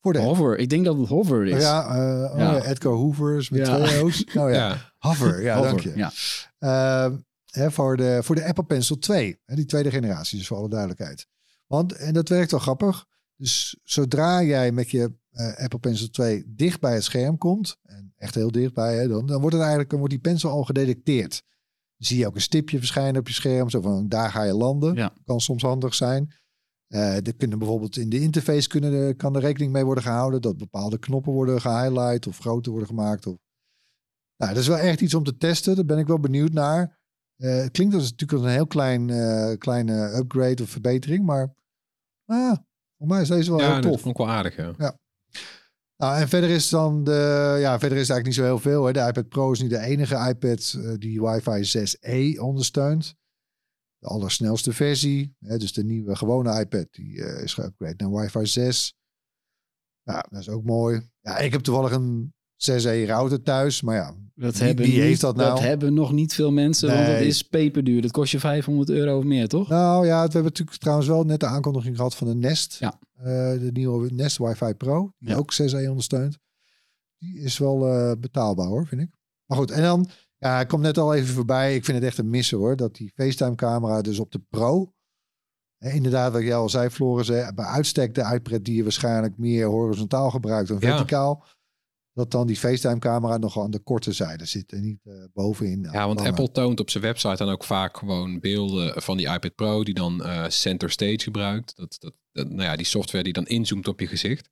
[0.00, 0.58] voor de Hover.
[0.58, 1.62] Ik denk dat het Hover is.
[1.62, 2.62] Ja, eh, oh Ja.
[2.64, 4.24] Edgar Hoovers met twee O's.
[4.34, 5.42] Nou ja, Hover.
[5.42, 5.92] Ja, Hover, dank je.
[5.96, 6.12] Ja.
[6.58, 7.16] Ehm,
[7.50, 9.40] hè, voor, de, voor de Apple Pencil 2.
[9.44, 11.26] Hè, die tweede generatie, dus voor alle duidelijkheid.
[11.66, 13.06] Want, en dat werkt wel grappig.
[13.36, 18.12] Dus zodra jij met je eh, Apple Pencil 2 dicht bij het scherm komt, en
[18.16, 21.42] echt heel dichtbij, hè, dan, dan wordt het eigenlijk dan wordt die pencil al gedetecteerd.
[21.96, 23.70] zie je ook een stipje verschijnen op je scherm.
[23.70, 24.94] Zo van, daar ga je landen.
[24.94, 25.12] Ja.
[25.24, 26.34] Kan soms handig zijn.
[26.88, 30.56] Eh er kunnen bijvoorbeeld in de interface kunnen, kan er rekening mee worden gehouden dat
[30.56, 33.26] bepaalde knoppen worden gehighlight of groter worden gemaakt.
[33.26, 33.36] Of...
[34.36, 35.76] Nou, dat is wel echt iets om te testen.
[35.76, 37.02] Daar ben ik wel benieuwd naar.
[37.36, 39.06] Eh, het klinkt als natuurlijk als een heel klein,
[39.58, 41.54] kleine upgrade of verbetering, maar
[42.24, 42.56] ah,
[42.98, 44.00] voor mij is deze wel ja, heel dat tof.
[44.00, 44.98] vond ik wel aardig, ja.
[45.96, 48.84] Nou, en verder is dan de, ja, verder is eigenlijk niet zo heel veel.
[48.84, 48.92] Hè.
[48.92, 53.16] De iPad Pro is niet de enige iPad eh, die Wi-Fi 6E ondersteunt.
[53.98, 58.46] De allersnelste versie, hè, dus de nieuwe gewone iPad, die eh, is geüpgrade naar Wi-Fi
[58.46, 58.94] 6.
[60.02, 61.10] Ja, dat is ook mooi.
[61.20, 62.34] Ja, ik heb toevallig een
[62.70, 65.60] 6E router thuis, maar ja, Dat Wie- hebben wie heeft dat nou?
[65.60, 68.02] hebben nog niet veel mensen, want dat is peperduur.
[68.02, 69.68] Dat kost je 500 euro of meer, toch?
[69.68, 72.76] Nou ja, we hebben natuurlijk trouwens wel net de aankondiging gehad van de Nest.
[72.78, 72.98] Ja.
[73.14, 73.24] Eh,
[73.60, 75.36] de nieuwe Nest Wi-Fi Pro, die Ja.
[75.36, 76.38] ook 6E ondersteunt.
[77.18, 79.08] Die is wel eh, betaalbaar hoor, vind ik.
[79.46, 81.74] Maar goed, en dan, ja, ik kom net al even voorbij.
[81.74, 84.92] Ik vind het echt een missen hoor, dat die FaceTime camera dus op de Pro...
[85.78, 90.30] inderdaad, wat jij al zei, Floris, bij uitstek de iPad die je waarschijnlijk meer horizontaal
[90.30, 91.04] gebruikt dan Ja.
[92.14, 95.88] Dat dan die FaceTime camera nog aan de korte zijde zit en niet eh, bovenin.
[95.92, 96.30] Ja, want lange.
[96.30, 99.94] Apple toont op zijn website dan ook vaak gewoon beelden van die iPad Pro die
[99.94, 101.76] dan eh, center stage gebruikt.
[101.76, 104.50] Dat, dat, dat, nou ja, die software die dan inzoomt op je gezicht.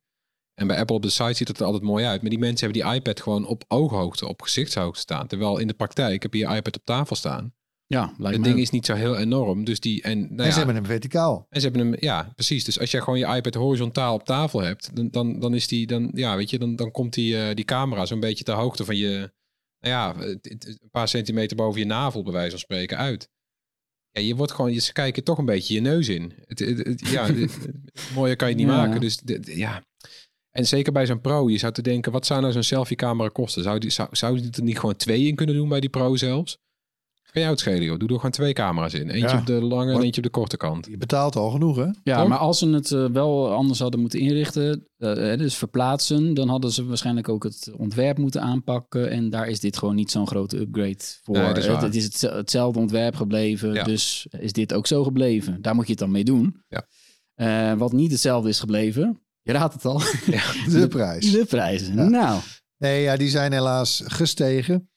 [0.53, 2.21] En bij Apple op de site ziet het er altijd mooi uit.
[2.21, 5.27] Maar die mensen hebben die iPad gewoon op ooghoogte, op gezichtshoogte staan.
[5.27, 7.53] Terwijl in de praktijk heb je je iPad op tafel staan.
[7.87, 9.63] Ja, lijkt Het ding is niet zo heel enorm.
[9.63, 11.45] Dus die, en, nou en ja, ze hebben hem verticaal.
[11.49, 12.63] en ze hebben hem, ja, precies.
[12.63, 15.87] Dus als jij gewoon je iPad horizontaal op tafel hebt, dan, dan, dan is die,
[15.87, 18.85] dan, ja, weet je, dan, dan komt die, eh, die camera zo'n beetje ter hoogte
[18.85, 19.31] van je,
[19.79, 23.29] nou ja, het- een paar centimeter boven je navel, bij wijze van spreken, uit.
[24.11, 26.33] Ja, je wordt gewoon, je, ze kijken toch een beetje je neus in.
[26.45, 27.27] Het, het, het- ja,
[28.15, 28.85] mooier kan je het niet Ja.
[28.85, 29.01] maken.
[29.01, 29.83] Dus de- de- ja.
[30.51, 33.63] En zeker bij zo'n Pro, je zou te denken, wat zou nou zo'n selfie-camera kosten?
[33.63, 36.15] Zou die, zou, zou die er niet gewoon twee in kunnen doen bij die Pro
[36.15, 36.57] zelfs?
[37.33, 37.99] Kan jou het schelen, joh.
[37.99, 39.09] Doe er gewoon twee camera's in.
[39.09, 39.39] Eentje Ja.
[39.39, 40.85] op de lange en eentje op de korte kant.
[40.85, 41.87] Je betaalt al genoeg hè?
[42.03, 42.27] Ja, Toch?
[42.27, 46.49] maar als ze het eh, wel anders hadden moeten inrichten, eh, eh, dus verplaatsen, dan
[46.49, 49.09] hadden ze waarschijnlijk ook het ontwerp moeten aanpakken.
[49.09, 51.37] En daar is dit gewoon niet zo'n grote upgrade voor.
[51.37, 53.83] Nee, is het, is het- hetzelfde ontwerp gebleven, Ja.
[53.83, 55.61] dus is dit ook zo gebleven.
[55.61, 56.61] Daar moet je het dan mee doen.
[56.67, 56.85] Ja.
[57.33, 59.97] Eh, wat niet hetzelfde is gebleven, je raadt het al,
[60.79, 61.31] De prijs.
[61.31, 61.95] de prijzen.
[61.95, 62.07] Ja.
[62.09, 62.39] Nou,
[62.77, 64.89] Nee, ja, die zijn helaas gestegen.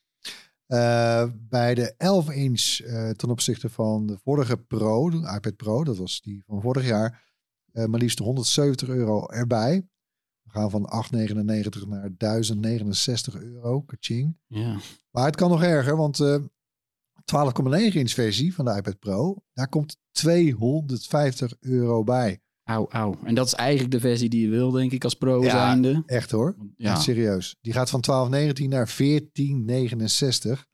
[0.66, 5.84] Eh, bij de 11 inch eh, ten opzichte van de vorige Pro, de iPad Pro,
[5.84, 7.32] dat was die van vorig jaar,
[7.72, 9.88] eh, maar liefst 170 euro erbij.
[10.42, 14.38] We gaan van 8,99 naar 1069 euro, kaching.
[14.46, 14.78] ja.
[15.10, 16.38] Maar het kan nog erger, want eh
[17.24, 22.40] 12,9 inch versie van de iPad Pro, daar komt 250 euro bij.
[22.66, 23.18] Auw, auw.
[23.24, 25.50] En dat is eigenlijk de versie die je wil, denk ik, als pro Ja.
[25.50, 26.02] zijnde.
[26.06, 26.56] Echt hoor.
[26.76, 26.92] Ja.
[26.92, 27.56] Echt serieus.
[27.60, 30.66] Die gaat van 12,19 naar 14,69.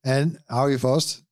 [0.00, 1.22] En hou je vast.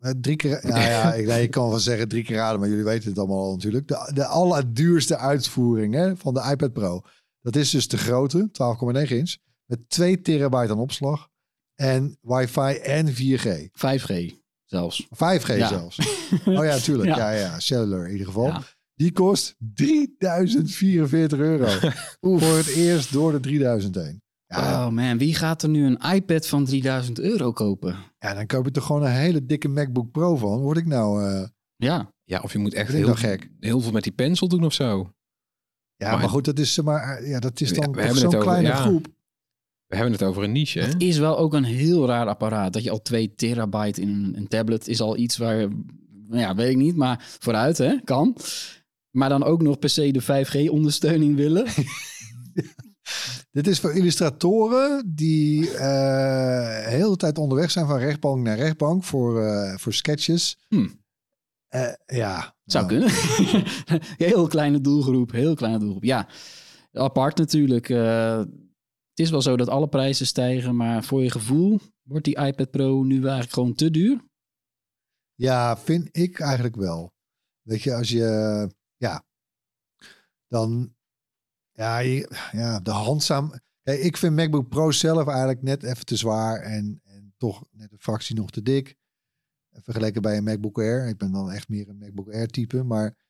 [0.00, 2.68] eh, Drie keer, nou ja, ik, nee, ik kan wel zeggen drie keer raden, maar
[2.68, 3.88] jullie weten het allemaal al natuurlijk.
[3.88, 7.00] De, de allerduurste uitvoering hè, van de iPad Pro.
[7.40, 9.36] Dat is dus de grote, 12,9 inch.
[9.64, 11.28] Met 2 terabyte aan opslag.
[11.74, 13.68] En wifi en 4G.
[13.72, 14.32] 5G
[14.64, 15.06] zelfs.
[15.10, 15.68] 5G Ja.
[15.68, 15.98] zelfs.
[16.44, 17.08] Oh ja, tuurlijk.
[17.08, 17.30] Ja.
[17.32, 18.46] Ja, ja, cellular in ieder geval.
[18.46, 18.62] Ja.
[18.96, 21.66] Die kost 3044 euro.
[22.40, 24.20] Voor het eerst door de 3000 heen.
[24.46, 27.96] Ja, Oh man, wie gaat er nu een iPad van 3000 euro kopen?
[28.18, 30.60] ja, dan koop je toch gewoon een hele dikke MacBook Pro van.
[30.60, 31.24] Word ik nou...
[31.24, 31.44] eh,
[31.76, 33.50] Ja, Ja, of je moet echt heel, wel gek.
[33.60, 35.12] heel veel met die pencil doen of zo.
[35.96, 38.38] ja, Maar- maar, goed, dat is, maar, eh, ja, dat is Ja, dan hebben zo'n
[38.40, 38.76] kleine ja.
[38.76, 39.06] groep.
[39.86, 40.86] We hebben het over een niche, hè?
[40.86, 42.72] het is wel ook een heel raar apparaat.
[42.72, 45.68] Dat je al 2 terabyte in een, een tablet is al iets waar,
[46.28, 48.36] nou ja, weet ik niet, maar vooruit hè, kan.
[49.16, 51.66] Maar dan ook nog per se de 5G ondersteuning willen.
[53.50, 58.56] Dit is voor illustratoren die eh heel de hele tijd onderweg zijn van rechtbank naar
[58.56, 60.58] rechtbank voor, eh, voor sketches.
[60.68, 61.00] Hmm.
[61.68, 62.56] Eh, ja.
[62.64, 63.16] Zou nou, kunnen.
[64.28, 66.04] heel kleine doelgroep, heel kleine doelgroep.
[66.04, 66.28] Ja,
[66.92, 67.88] apart natuurlijk.
[67.88, 68.38] Eh,
[69.10, 72.70] het is wel zo dat alle prijzen stijgen, maar voor je gevoel wordt die iPad
[72.70, 74.24] Pro nu eigenlijk gewoon te duur.
[75.34, 77.12] Ja, vind ik eigenlijk wel.
[77.62, 78.68] Weet je, als je,
[80.56, 80.94] dan,
[81.72, 81.98] ja,
[82.52, 83.52] ja de handzaam.
[83.82, 88.00] Ik vind MacBook Pro zelf eigenlijk net even te zwaar en, en toch net een
[88.00, 88.96] fractie nog te dik.
[89.70, 91.08] Vergeleken bij een MacBook Air.
[91.08, 93.25] Ik ben dan echt meer een MacBook Air type, maar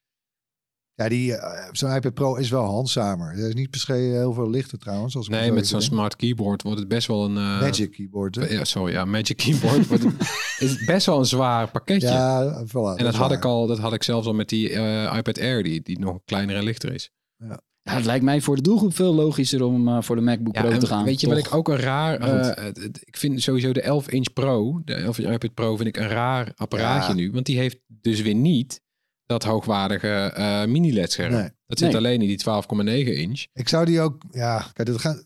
[0.96, 3.38] ja, die, eh, zo'n iPad Pro is wel handzamer.
[3.38, 5.16] Er is niet per se heel veel lichter trouwens.
[5.16, 7.36] Als ik Nee, met zo zo'n smart keyboard wordt het best wel een...
[7.36, 8.34] eh, Magic keyboard.
[8.34, 8.46] hè?
[8.46, 9.86] Ja, sorry, ja, Magic Keyboard.
[9.86, 10.14] wordt het,
[10.70, 12.06] is best wel een zwaar pakketje.
[12.08, 13.38] Ja, voilà, en dat had waar.
[13.38, 16.18] ik al, dat had ik zelfs al met die eh, iPad Air, die, die nog
[16.24, 17.10] kleiner en lichter is.
[17.36, 20.62] Ja, het lijkt mij voor de doelgroep veel logischer om eh, voor de MacBook Ja,
[20.62, 21.04] Pro te gaan.
[21.04, 21.36] Weet je toch?
[21.36, 22.18] wat ik ook een raar...
[22.18, 22.66] Eh,
[23.04, 26.08] ik vind sowieso de 11 inch Pro, de 11 inch iPad Pro, vind ik een
[26.08, 27.14] raar apparaatje Ja.
[27.14, 27.30] nu.
[27.32, 28.80] Want die heeft dus weer niet
[29.26, 31.32] dat hoogwaardige eh mini-LED scherm.
[31.32, 31.50] Nee.
[31.66, 31.96] Dat zit Nee.
[31.96, 33.46] alleen in die 12,9 inch.
[33.52, 35.22] Ik zou die ook, ja, kijk, dat gaat,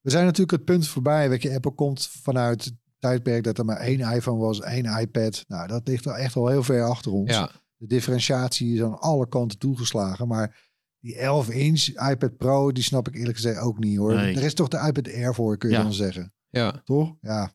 [0.00, 1.28] we zijn natuurlijk het punt voorbij.
[1.28, 5.44] Weet je, Apple komt vanuit het tijdperk dat er maar één iPhone was, één iPad.
[5.48, 7.30] Nou, dat ligt er echt al heel ver achter ons.
[7.30, 10.28] Ja, De differentiatie is aan alle kanten toegeslagen.
[10.28, 14.14] Maar die 11 inch iPad Pro, die snap ik eerlijk gezegd ook niet hoor.
[14.14, 14.36] Nee.
[14.36, 15.82] Er is toch de iPad Air voor, kun je Ja.
[15.82, 16.32] dan zeggen.
[16.48, 16.80] ja.
[16.84, 17.14] Toch?
[17.20, 17.38] Ja.
[17.40, 17.52] Maar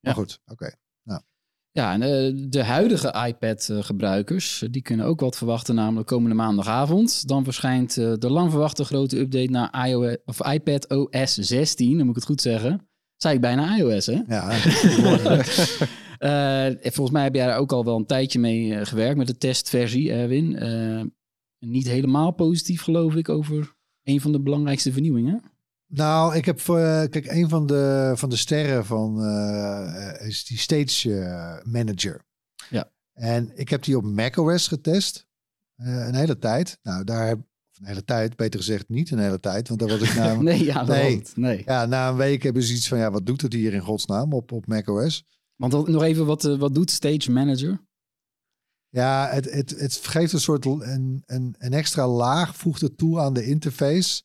[0.00, 0.12] Ja.
[0.12, 0.74] goed, oké.
[1.76, 7.28] Ja, en eh, de huidige iPad-gebruikers, die kunnen ook wat verwachten, namelijk komende maandagavond.
[7.28, 12.06] Dan verschijnt eh, de lang verwachte grote update naar iOS, of iPad OS 16, dan
[12.06, 12.88] moet ik het goed zeggen.
[13.16, 14.20] Zei ik bijna iOS, hè?
[14.26, 14.50] Ja,
[16.24, 19.16] Eh, en volgens mij heb jij daar ook al wel een tijdje mee eh, gewerkt
[19.16, 20.56] met de testversie, Erwin.
[20.56, 21.02] Eh,
[21.58, 25.42] niet helemaal positief, geloof ik, over een van de belangrijkste vernieuwingen.
[25.94, 30.44] Nou, ik heb voor, eh, kijk, een van de, van de sterren van eh, is
[30.44, 32.24] die Stage eh, Manager.
[32.70, 32.90] Ja.
[33.12, 35.26] En ik heb die op macOS getest.
[35.76, 36.78] een hele tijd.
[36.82, 37.38] Nou, daar heb
[37.78, 40.64] een hele tijd, beter gezegd niet een hele tijd, want daar was ik na, Nee,
[40.64, 41.22] ja, Nee.
[41.34, 41.62] nee.
[41.66, 44.32] ja, na een week hebben ze iets van, ja, wat doet het hier in godsnaam
[44.32, 45.24] op, op macOS?
[45.56, 47.80] Want dat- nog even, wat, wat doet Stage Manager?
[48.88, 53.20] Ja, het, het, het geeft een soort een, een, een extra laag, voegt het toe
[53.20, 54.22] aan de interface.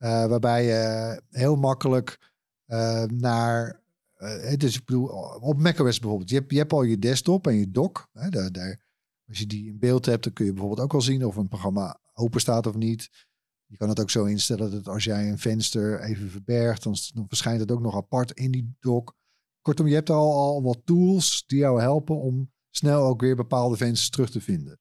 [0.00, 2.32] Eh, waarbij je heel makkelijk
[2.66, 3.82] eh, naar.
[4.16, 5.06] eh, dus ik bedoel,
[5.40, 6.30] op macOS bijvoorbeeld.
[6.30, 8.08] Je hebt, je hebt al je desktop en je dock.
[8.12, 8.80] Hè, daar, daar,
[9.28, 11.48] als je die in beeld hebt, dan kun je bijvoorbeeld ook wel zien of een
[11.48, 13.26] programma open staat of niet.
[13.66, 16.96] Je kan het ook zo instellen dat als jij een venster even verbergt, dan,
[17.28, 19.14] verschijnt het ook nog apart in die dock.
[19.60, 23.76] Kortom, je hebt al, al wat tools die jou helpen om snel ook weer bepaalde
[23.76, 24.80] vensters terug te vinden.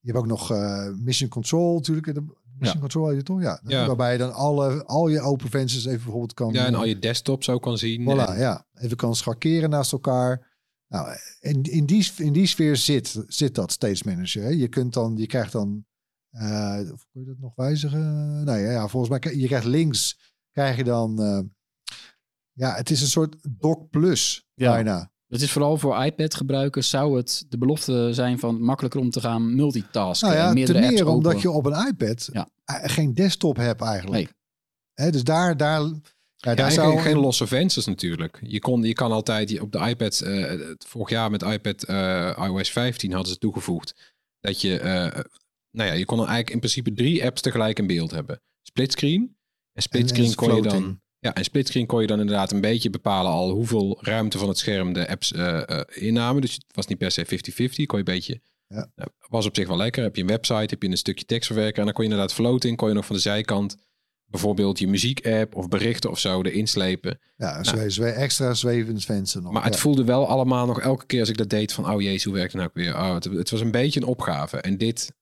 [0.00, 0.50] Je hebt ook nog
[0.96, 2.06] Mission Control natuurlijk.
[2.58, 3.40] Mission Control heet het toch?
[3.42, 3.60] Ja.
[3.64, 3.86] Ja.
[3.86, 6.52] Waarbij je dan alle, al je open vensters even bijvoorbeeld kan...
[6.52, 8.02] ja, en al je desktops ook kan zien.
[8.02, 8.66] Voilà, En- ja.
[8.74, 10.54] Even kan schakeren naast elkaar.
[10.88, 14.42] Nou, in, in, die, in die sfeer zit, zit dat Stage Manager.
[14.42, 14.48] Hè.
[14.48, 15.84] Je kunt dan, je krijgt dan,
[16.30, 18.44] eh of kun je dat nog wijzigen?
[18.44, 21.40] Nee, ja, volgens mij, krijg- je krijgt links, krijg je dan, eh,
[22.52, 24.72] ja, het is een soort Doc Plus, Ja.
[24.72, 25.12] bijna.
[25.26, 29.54] Het is vooral voor iPad-gebruikers zou het de belofte zijn van makkelijker om te gaan
[29.54, 30.28] multitasken.
[30.28, 31.50] Nou en ja, meerdere ten meer apps omdat open.
[31.50, 32.48] je op een iPad Ja.
[32.64, 34.34] eh, geen desktop hebt eigenlijk.
[34.94, 35.10] Nee.
[35.10, 35.90] Dus daar, daar, ja,
[36.36, 38.38] Ja, daar en zou geen, geen losse vensters natuurlijk.
[38.42, 40.52] Je, kon, je kan altijd je- op de iPad, eh,
[40.86, 45.22] vorig jaar met iPad eh, iOS 15 hadden ze toegevoegd dat je, eh,
[45.70, 48.42] nou ja, je kon dan eigenlijk in principe drie apps tegelijk in beeld hebben.
[48.62, 49.36] Splitscreen.
[49.72, 51.00] En splitscreen en kon je dan.
[51.26, 54.58] Ja, en splitscreen kon je dan inderdaad een beetje bepalen al hoeveel ruimte van het
[54.58, 56.40] scherm de apps eh, eh, innamen.
[56.40, 58.90] Dus het was niet per se 50-50, kon je een beetje, Ja.
[58.96, 60.02] nou, was op zich wel lekker.
[60.02, 62.76] Heb je een website, heb je een stukje tekstverwerker en dan kon je inderdaad floating,
[62.76, 63.76] kon je nog van de zijkant
[64.28, 67.18] bijvoorbeeld je muziek-app of berichten of zo erin slepen.
[67.36, 69.52] ja, zwe- zwe- extra zwevend venster nog.
[69.52, 72.24] Maar het voelde wel allemaal nog elke keer als ik dat deed van, oh jezus,
[72.24, 72.94] hoe werkt het nou weer?
[72.94, 74.56] Oh, het, het was een beetje een opgave.
[74.56, 75.12] En dit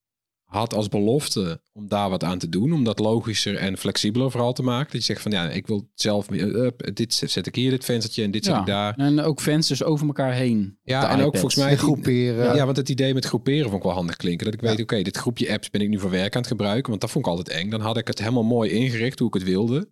[0.54, 4.52] had als belofte om daar wat aan te doen, om dat logischer en flexibeler vooral
[4.52, 4.92] te maken.
[4.92, 8.22] Dat je zegt van, ja, ik wil zelf, uh, dit zet ik hier, dit venstertje
[8.22, 8.94] en dit zet ik daar.
[8.96, 10.78] En ook vensters over elkaar heen.
[10.82, 11.70] Ja, en ook volgens mij...
[11.70, 12.54] En groeperen.
[12.56, 14.44] Ja, want het idee met groeperen vond ik wel handig klinken.
[14.44, 14.82] Dat ik weet, Ja.
[14.82, 16.88] oké, dit groepje apps ben ik nu voor werk aan het gebruiken.
[16.88, 17.70] Want dat vond ik altijd eng.
[17.70, 19.88] Dan had ik het helemaal mooi ingericht hoe ik het wilde.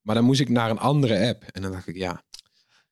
[0.00, 1.42] Maar dan moest ik naar een andere app.
[1.42, 2.22] En dan dacht ik, ja,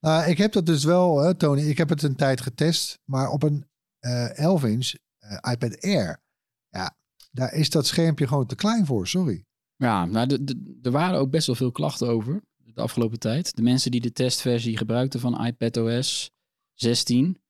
[0.00, 1.62] Nou, ik heb dat dus wel, hè, Tony.
[1.62, 2.98] Ik heb het een tijd getest.
[3.04, 3.66] Maar op een
[3.98, 6.20] eh 11 inch eh, iPad Air.
[6.68, 6.96] Ja,
[7.32, 9.08] daar is dat schermpje gewoon te klein voor.
[9.08, 9.44] Sorry.
[9.76, 10.44] Ja, nou,
[10.82, 13.56] er waren ook best wel veel klachten over de afgelopen tijd.
[13.56, 16.30] De mensen die de testversie gebruikten van iPadOS
[16.74, 17.40] 16.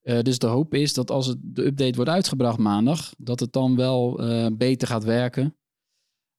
[0.00, 3.52] Eh, dus de hoop is dat als het, de update wordt uitgebracht maandag, dat het
[3.52, 5.56] dan wel eh, beter gaat werken.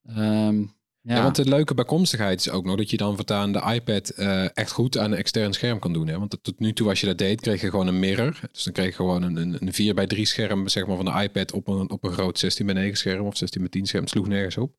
[0.03, 0.65] Ehm,
[1.09, 1.23] ja, Ja.
[1.23, 4.71] want de leuke bijkomstigheid is ook nog dat je dan voortaan de iPad eh, echt
[4.71, 6.07] goed aan een extern scherm kan doen.
[6.07, 6.19] Hè?
[6.19, 8.39] Want tot nu toe als je dat deed, kreeg je gewoon een mirror.
[8.51, 11.05] Dus dan kreeg je gewoon een, een, een 4 bij 3 scherm zeg maar, van
[11.05, 13.85] de iPad op een, op een groot 16 bij 9 scherm of 16 bij 10
[13.85, 14.03] scherm.
[14.03, 14.73] Het sloeg nergens op.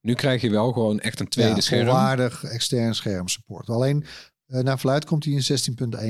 [0.00, 1.84] Nu krijg je wel gewoon echt een tweede ja, scherm.
[1.86, 3.68] volwaardig extern scherm support.
[3.68, 4.04] Alleen
[4.50, 5.42] eh, naar verluid komt hij in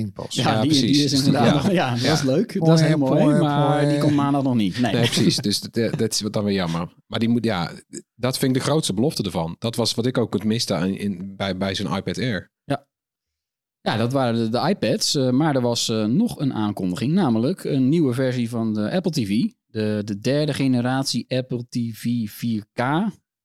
[0.09, 0.35] 16.1 pas.
[0.35, 1.13] ja, ja, die, die precies.
[1.13, 1.53] is inderdaad Ja.
[1.55, 2.13] nog- ja, dat Ja.
[2.13, 2.61] is leuk.
[2.65, 3.89] Dat is heel mooi, mooi, maar mooi.
[3.93, 4.81] die komt maandag nog niet.
[4.81, 4.93] Nee.
[4.93, 5.37] Nee, precies.
[5.51, 6.95] Dus dat, eh, dat is wat dan weer jammer.
[7.07, 7.71] Maar die moet, ja,
[8.15, 9.57] dat vind ik de grootste belofte ervan.
[9.59, 12.51] Dat was wat ik ook het miste aan, in, bij, bij zo'n iPad Air.
[13.83, 15.15] Ja, dat waren de, de iPads.
[15.15, 19.11] eh, maar er was eh, nog een aankondiging, namelijk een nieuwe versie van de Apple
[19.11, 19.29] TV.
[19.67, 22.83] De, de derde generatie Apple TV 4K.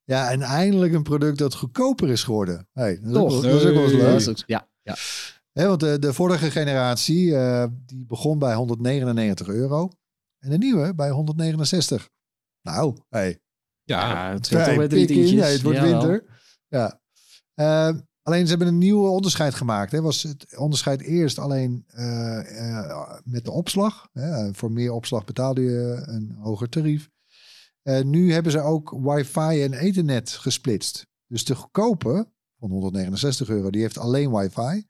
[0.04, 2.68] Ja, en eindelijk een product dat goedkoper is geworden.
[2.74, 3.42] Hey, dat, is ook Toch?
[3.42, 4.44] wel- dat is ook wel eens leuk.
[4.46, 4.96] Ja, ja.
[5.52, 9.90] Hè, want de, de vorige generatie eh, die begon bij 199 euro.
[10.40, 12.10] En de nieuwe bij 169.
[12.62, 13.40] Nou, hey,
[13.84, 15.32] Ja, het scheelt toch drie tientjes.
[15.32, 16.26] Nee, het wordt winter.
[16.68, 17.00] Ja.
[17.54, 19.92] Eh, alleen ze hebben een nieuw onderscheid gemaakt.
[19.92, 20.02] Hè.
[20.02, 24.10] Was het onderscheid eerst alleen eh, eh, met de opslag.
[24.12, 24.54] Hè.
[24.54, 27.10] Voor meer opslag betaalde je een hoger tarief.
[27.82, 31.08] Eh, nu hebben ze ook wifi en ethernet gesplitst.
[31.28, 34.88] Dus de goedkope van 169 euro, die heeft alleen wifi.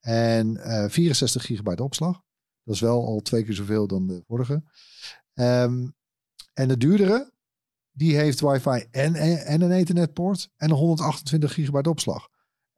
[0.00, 2.22] En eh 64 gigabyte opslag.
[2.62, 4.62] Dat is wel al twee keer zoveel dan de vorige.
[5.34, 5.88] Ehm,
[6.52, 7.32] en de duurdere,
[7.90, 12.28] die heeft wifi en, en een ethernetpoort en een 128 gigabyte opslag.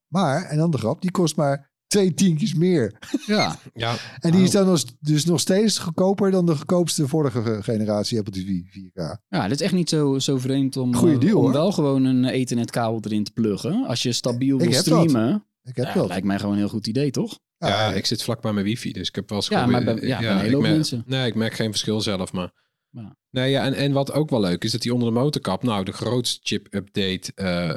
[0.07, 2.99] Maar, en dan de grap, die kost maar twee tientjes meer.
[3.27, 3.95] Ja, ja.
[4.19, 8.33] En die is dan nog- dus nog steeds goedkoper dan de goedkoopste vorige generatie Apple
[8.33, 8.47] TV
[8.79, 9.19] 4K.
[9.29, 11.53] ja dit is echt niet zo, zo vreemd om, Goeie eh, deal, om hoor.
[11.53, 13.87] wel gewoon een ethernetkabel erin te pluggen.
[13.87, 15.01] Als je stabiel Ik wil heb dat.
[15.09, 16.09] streamen, Ik heb ja, dat.
[16.09, 17.39] lijkt mij gewoon een heel goed idee, toch?
[17.59, 19.95] Ja, ik zit vlak bij mijn wifi, dus ik heb wel eens Ja, maar bij-
[20.01, 21.03] ja, bij een hele ik hoop merk- mensen.
[21.07, 22.53] Nee, ik merk geen verschil zelf, maar...
[22.93, 23.17] Ja.
[23.31, 25.85] Nee, ja, en, en wat ook wel leuk is, dat die onder de motorkap nou
[25.85, 27.77] de grootste chip-update eh, eh,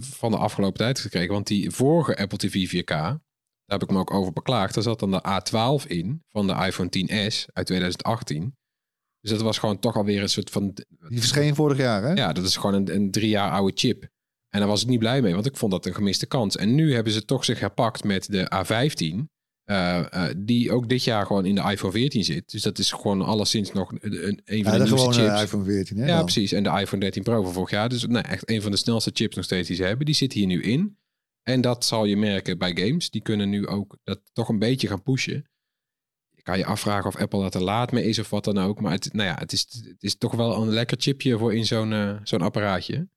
[0.00, 1.32] van de afgelopen tijd gekregen.
[1.32, 3.18] Want die vorige Apple TV 4K,
[3.78, 6.52] daar heb ik me ook over beklaagd, daar zat dan de A12 in van de
[6.52, 8.54] iPhone 10s uit 2018.
[9.20, 10.72] Dus dat was gewoon toch alweer een soort van...
[11.08, 12.12] Die verscheen vorig jaar, hè?
[12.12, 14.02] Ja, dat is gewoon een, een drie jaar oude chip.
[14.48, 16.56] En daar was ik niet blij mee, want ik vond dat een gemiste kans.
[16.56, 19.24] En nu hebben ze toch zich herpakt met de A15.
[19.64, 22.50] eh, eh, die ook dit jaar gewoon in de iPhone 14 zit.
[22.50, 25.42] Dus dat is gewoon alleszins nog een, een, Ja, van de, de nieuwste chips.
[25.42, 26.06] iPhone 14, hè?
[26.06, 26.24] ja, dan.
[26.24, 26.52] precies.
[26.52, 27.88] En de iPhone 13 Pro van vorig jaar.
[27.88, 30.06] Dus nee, echt een van de snelste chips nog steeds die ze hebben.
[30.06, 30.98] Die zit hier nu in.
[31.44, 33.10] En dat zal je merken bij games.
[33.10, 35.48] Die kunnen nu ook dat toch een beetje gaan pushen.
[36.30, 38.80] Je kan je afvragen of Apple dat er laat mee is of wat dan ook.
[38.80, 41.66] Maar het, nou ja, het, is, het is toch wel een lekker chipje voor in
[41.66, 43.08] zo'n eh, zo'n apparaatje.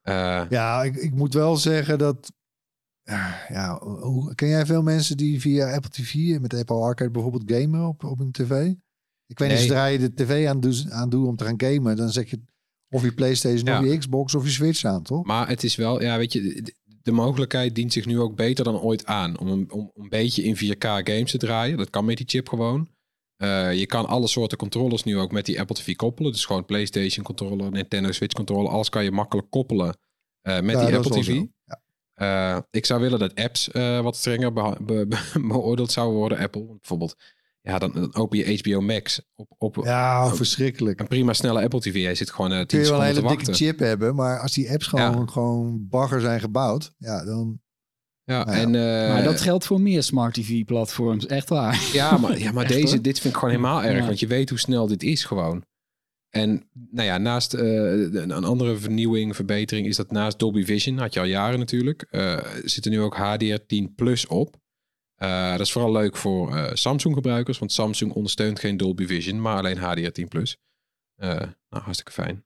[0.00, 2.32] Eh, Ja, ik, ik moet wel zeggen dat.
[3.04, 7.52] ah, Ja, hoe, ken jij veel mensen die via Apple TV met Apple Arcade bijvoorbeeld
[7.52, 8.50] gamen op, op hun tv?
[9.26, 9.66] Ik weet niet, Nee.
[9.66, 12.40] zodra je de tv aan doet aan doet om te gaan gamen, dan zet je
[12.92, 13.78] of je PlayStation Ja.
[13.80, 15.24] of je Xbox of je Switch aan, toch?
[15.26, 18.80] Maar het is wel, ja, weet je, de, mogelijkheid dient zich nu ook beter dan
[18.80, 21.76] ooit aan om een, om een beetje in 4K games te draaien.
[21.76, 22.88] Dat kan met die chip gewoon.
[23.36, 26.32] Eh, je kan alle soorten controllers nu ook met die Apple TV koppelen.
[26.32, 29.96] Dus gewoon PlayStation controller, Nintendo Switch controller, alles kan je makkelijk koppelen
[30.40, 31.42] eh, met Ja, die Apple TV.
[31.64, 31.80] Ja.
[32.14, 33.68] Eh, ik zou willen dat apps
[34.02, 36.64] wat strenger beha- be- be- beoordeeld zouden worden, Apple.
[36.64, 37.16] Bijvoorbeeld,
[37.62, 41.00] ja, dan, dan open je HBO Max op, op Ja, verschrikkelijk.
[41.00, 42.02] een prima snelle Apple TV.
[42.04, 43.66] Hij zit gewoon eh 10 Kun je wel een seconden hele te dikke wachten.
[43.66, 45.26] chip hebben, maar als die apps gewoon, Ja.
[45.26, 47.60] gewoon bagger zijn gebouwd, ja, dan.
[48.24, 48.62] Ja, Nou ja.
[48.62, 51.88] en, eh, maar dat geldt voor meer smart TV-platforms, echt waar.
[51.92, 53.02] Ja, maar, ja, maar Echt, deze, hoor.
[53.02, 53.98] dit vind ik gewoon helemaal erg.
[53.98, 54.06] Ja.
[54.06, 55.64] Want je weet hoe snel dit is gewoon.
[56.30, 57.62] En nou ja, naast eh,
[58.12, 62.38] een andere vernieuwing, verbetering is dat naast Dolby Vision, had je al jaren natuurlijk, eh,
[62.64, 64.56] zit er nu ook HDR10 Plus op.
[65.20, 69.40] Eh, dat is vooral leuk voor eh, Samsung gebruikers, want Samsung ondersteunt geen Dolby Vision,
[69.40, 70.56] maar alleen HDR10 Plus.
[71.14, 71.28] Eh,
[71.68, 72.44] nou, hartstikke fijn.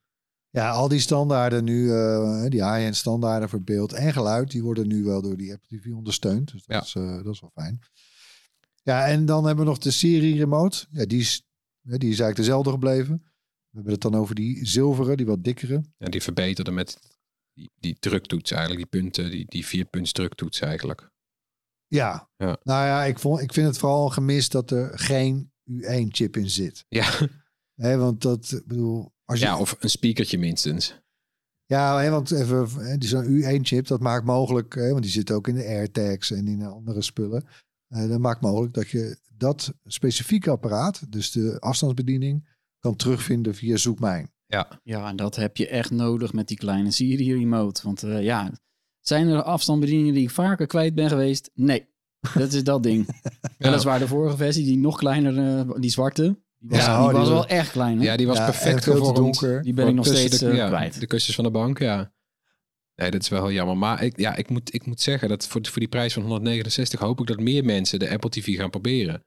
[0.49, 1.87] Ja, al die standaarden nu,
[2.49, 5.91] die high-end standaarden voor beeld en geluid, die worden nu wel door die Apple TV
[5.93, 6.51] ondersteund.
[6.51, 6.81] Dus dat, Ja.
[7.15, 7.79] is, dat is wel fijn.
[8.83, 10.85] Ja, en dan hebben we nog de serie remote.
[10.91, 11.43] Ja, die is,
[11.81, 13.21] die is eigenlijk dezelfde gebleven.
[13.69, 15.83] We hebben het dan over die zilveren, die wat dikkere.
[15.97, 16.99] Ja, die verbeterde met
[17.53, 21.13] die, die druktoets eigenlijk, die punten, die, die vier punts druktoets eigenlijk.
[21.87, 22.29] Ja.
[22.37, 22.57] Ja.
[22.63, 26.85] nou ja, ik, vond, ik vind het vooral gemist dat er geen U1-chip in zit.
[26.87, 27.19] Ja,
[27.75, 31.03] Hè, want dat, bedoel, als je, ja of een speakertje minstens.
[31.65, 35.31] Ja, hè, want even, hè, die zo'n U1-chip, dat maakt mogelijk, hè, want die zit
[35.31, 37.45] ook in de AirTags en in andere spullen.
[37.87, 42.47] Eh, dat maakt mogelijk dat je dat specifieke apparaat, dus de afstandsbediening,
[42.79, 44.33] kan terugvinden via Zoek Mijn.
[44.45, 47.81] Ja, Ja, en dat heb je echt nodig met die kleine Siri remote.
[47.83, 48.51] Want eh, ja,
[49.07, 51.49] zijn er afstandsbedieningen die ik vaker kwijt ben geweest?
[51.53, 51.87] Nee,
[52.33, 53.21] dat is dat ding.
[53.57, 56.23] Weliswaar de vorige versie, die nog kleiner, eh, die zwarte,
[56.57, 57.97] die was, Ja, die oh, die was was- wel echt klein.
[57.99, 58.03] hè?
[58.03, 59.61] ja die was Ja, perfect veel donker.
[59.63, 60.99] die ben ik nog steeds de, eh, ja, kwijt.
[60.99, 62.13] De kussens van de bank, ja.
[62.95, 63.77] Nee, dat is wel heel jammer.
[63.77, 66.99] Maar ik, ja, ik, moet, ik moet zeggen dat voor, voor die prijs van 169
[66.99, 69.23] hoop ik dat meer mensen de Apple TV gaan proberen.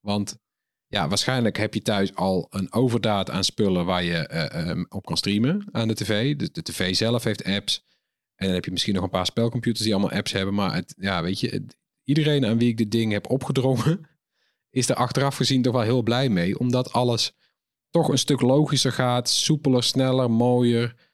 [0.00, 0.36] Want
[0.86, 5.16] ja, waarschijnlijk heb je thuis al een overdaad aan spullen waar je eh, op kan
[5.16, 6.36] streamen aan de tv.
[6.36, 7.84] De, de tv zelf heeft apps.
[8.42, 10.54] En dan heb je misschien nog een paar spelcomputers die allemaal apps hebben.
[10.54, 11.66] Maar het, ja, weet je,
[12.04, 14.00] iedereen aan wie ik dit ding heb opgedrongen,
[14.70, 16.58] is er achteraf gezien toch wel heel blij mee.
[16.58, 17.32] Omdat alles
[17.90, 21.11] toch een stuk logischer gaat, soepeler, sneller, mooier.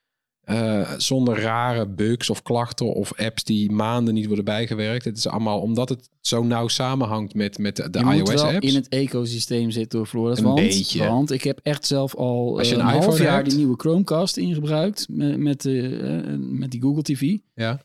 [0.48, 5.04] Eh, zonder rare bugs of klachten of apps die maanden niet worden bijgewerkt.
[5.04, 8.66] Het is allemaal omdat het zo nauw samenhangt met, met de, iOS-apps.
[8.66, 10.38] in het ecosysteem zitten, door Floris.
[10.38, 11.06] Een want, beetje.
[11.06, 13.48] Want ik heb echt zelf al Als je eh, een een half jaar hebt.
[13.48, 17.36] die nieuwe Chromecast ingebruikt met, met, eh, met die Google TV.
[17.54, 17.82] Ja.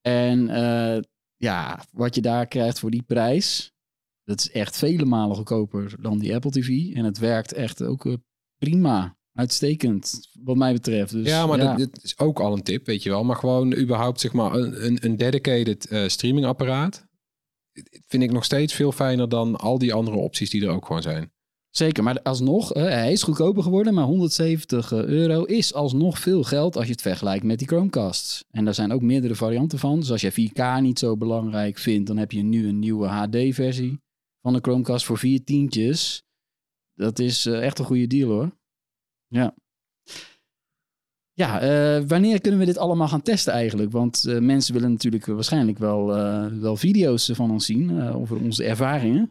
[0.00, 0.46] En
[1.36, 3.72] ja, wat je daar krijgt voor die prijs,
[4.24, 6.94] dat is echt vele malen goedkoper dan die Apple TV.
[6.94, 8.16] En het werkt echt ook
[8.58, 9.16] prima.
[9.32, 11.12] Uitstekend, wat mij betreft.
[11.12, 13.24] Dus, ja, maar Dit, dit is ook al een tip, weet je wel.
[13.24, 17.06] Maar gewoon überhaupt zeg maar een, een, dedicated eh, streamingapparaat
[18.06, 21.02] vind ik nog steeds veel fijner dan al die andere opties die er ook gewoon
[21.02, 21.32] zijn.
[21.70, 26.76] Zeker, maar alsnog, uh, hij is goedkoper geworden, maar 170 euro is alsnog veel geld
[26.76, 28.44] als je het vergelijkt met die Chromecasts.
[28.50, 30.00] En daar zijn ook meerdere varianten van.
[30.00, 34.00] Dus als je 4K niet zo belangrijk vindt, dan heb je nu een nieuwe HD-versie
[34.40, 36.22] van de Chromecast voor vier tientjes.
[36.94, 38.60] Dat is uh, echt een goede deal hoor.
[39.32, 39.54] Ja.
[41.32, 43.92] Ja, uh, wanneer kunnen we dit allemaal gaan testen eigenlijk?
[43.92, 48.64] Want uh, mensen willen natuurlijk waarschijnlijk wel, uh, wel video's van ons zien over onze
[48.64, 49.30] ervaringen.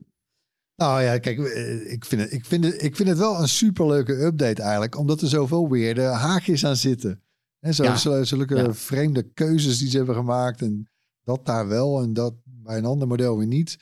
[0.75, 1.37] Nou ja, kijk,
[1.87, 4.97] ik vind, het, ik, vind het, ik vind het wel een superleuke update eigenlijk.
[4.97, 7.21] Omdat er zoveel weer de haakjes aan zitten.
[7.59, 8.23] En zo, ja.
[8.23, 8.73] Zulke ja.
[8.73, 10.61] vreemde keuzes die ze hebben gemaakt.
[10.61, 10.89] En
[11.23, 13.77] dat daar wel en dat bij een ander model weer niet.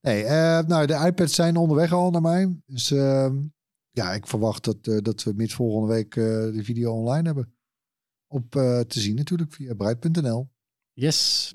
[0.00, 0.24] Nee,
[0.66, 2.56] nou de iPads zijn onderweg al naar mij.
[2.66, 3.34] Dus ehm,
[3.92, 7.54] ja, ik verwacht dat, uh, dat we mid volgende week uh, de video online hebben.
[8.26, 10.48] Op uh, te zien natuurlijk via bright.nl.
[10.92, 11.52] Yes.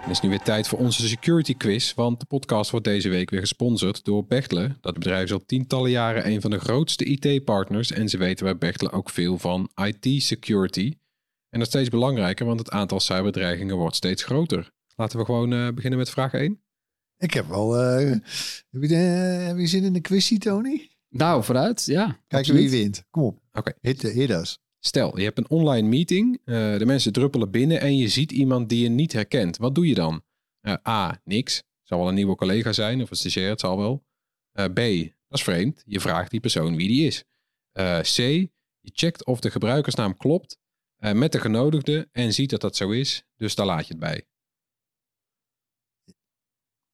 [0.00, 3.30] Het is nu weer tijd voor onze security quiz, want de podcast wordt deze week
[3.30, 4.76] weer gesponsord door Bechtle.
[4.80, 8.58] Dat bedrijf is al tientallen jaren een van de grootste IT-partners en ze weten bij
[8.58, 10.92] Bechtle ook veel van IT-security.
[11.48, 14.70] En dat is steeds belangrijker, want het aantal cyberdreigingen wordt steeds groter.
[14.96, 16.62] Laten we gewoon uh, beginnen met vraag 1.
[17.18, 18.00] Ik heb wel.
[18.00, 18.10] Uh,
[18.70, 20.90] heb, je, heb, je, zin in de quiz, Tony?
[21.08, 22.20] Nou, vooruit, ja.
[22.26, 23.04] Kijken wie wint.
[23.10, 23.40] Kom op.
[23.52, 23.58] Oké.
[23.58, 23.74] Okay.
[23.80, 24.58] Hit, hit us.
[24.78, 26.40] Stel, je hebt een online meeting.
[26.44, 29.56] Uh, de mensen druppelen binnen en je ziet iemand die je niet herkent.
[29.56, 30.22] Wat doe je dan?
[30.62, 31.20] Uh, A.
[31.24, 31.62] Niks.
[31.82, 34.06] Zal wel een nieuwe collega zijn of een stagiair, het zal wel.
[34.52, 34.76] B.
[35.28, 35.82] Dat is vreemd.
[35.86, 37.24] Je vraagt die persoon wie die is.
[38.00, 38.16] C.
[38.80, 40.58] Je checkt of de gebruikersnaam klopt
[41.12, 43.24] met de genodigde en ziet dat dat zo is.
[43.36, 44.26] Dus daar laat je het bij.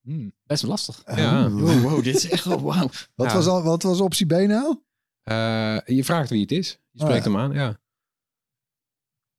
[0.05, 1.03] Hmm, best wel lastig.
[1.17, 1.51] Ja.
[1.51, 2.89] Wow, wow, dit is echt wel wauw.
[3.15, 3.35] Wat, Ja.
[3.35, 4.79] was al, wat was optie B nou?
[5.23, 6.79] Eh, je vraagt wie het is.
[6.91, 7.31] Je Oh, spreekt ja.
[7.31, 7.79] hem aan, ja.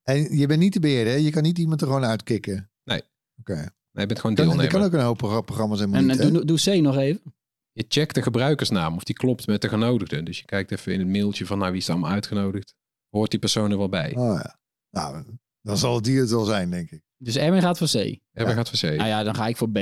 [0.04, 1.20] En je bent niet de beheerder, hè?
[1.20, 2.70] Je kan niet iemand er gewoon uitkicken.
[2.84, 3.02] Nee.
[3.40, 3.54] Oké.
[3.56, 4.64] Nee, je bent gewoon deelnemer.
[4.66, 6.32] er kan ook een hoop pro- programma's helemaal En niet, eh, hè?
[6.32, 7.34] doe, doe C nog even.
[7.72, 10.24] Je checkt de gebruikersnaam of die klopt met de genodigde.
[10.24, 12.76] Dus je kijkt even in het mailtje van nou, wie is er allemaal uitgenodigd.
[13.10, 14.16] Hoort die persoon er wel bij?
[14.16, 14.60] Oh ja.
[14.90, 15.26] Nou,
[15.62, 17.02] dan zal het die het wel zijn, denk ik.
[17.18, 17.94] Dus Erwin gaat voor C.
[18.32, 18.96] Ja, gaat voor C.
[18.96, 19.78] Nou ja, dan ga ik voor B.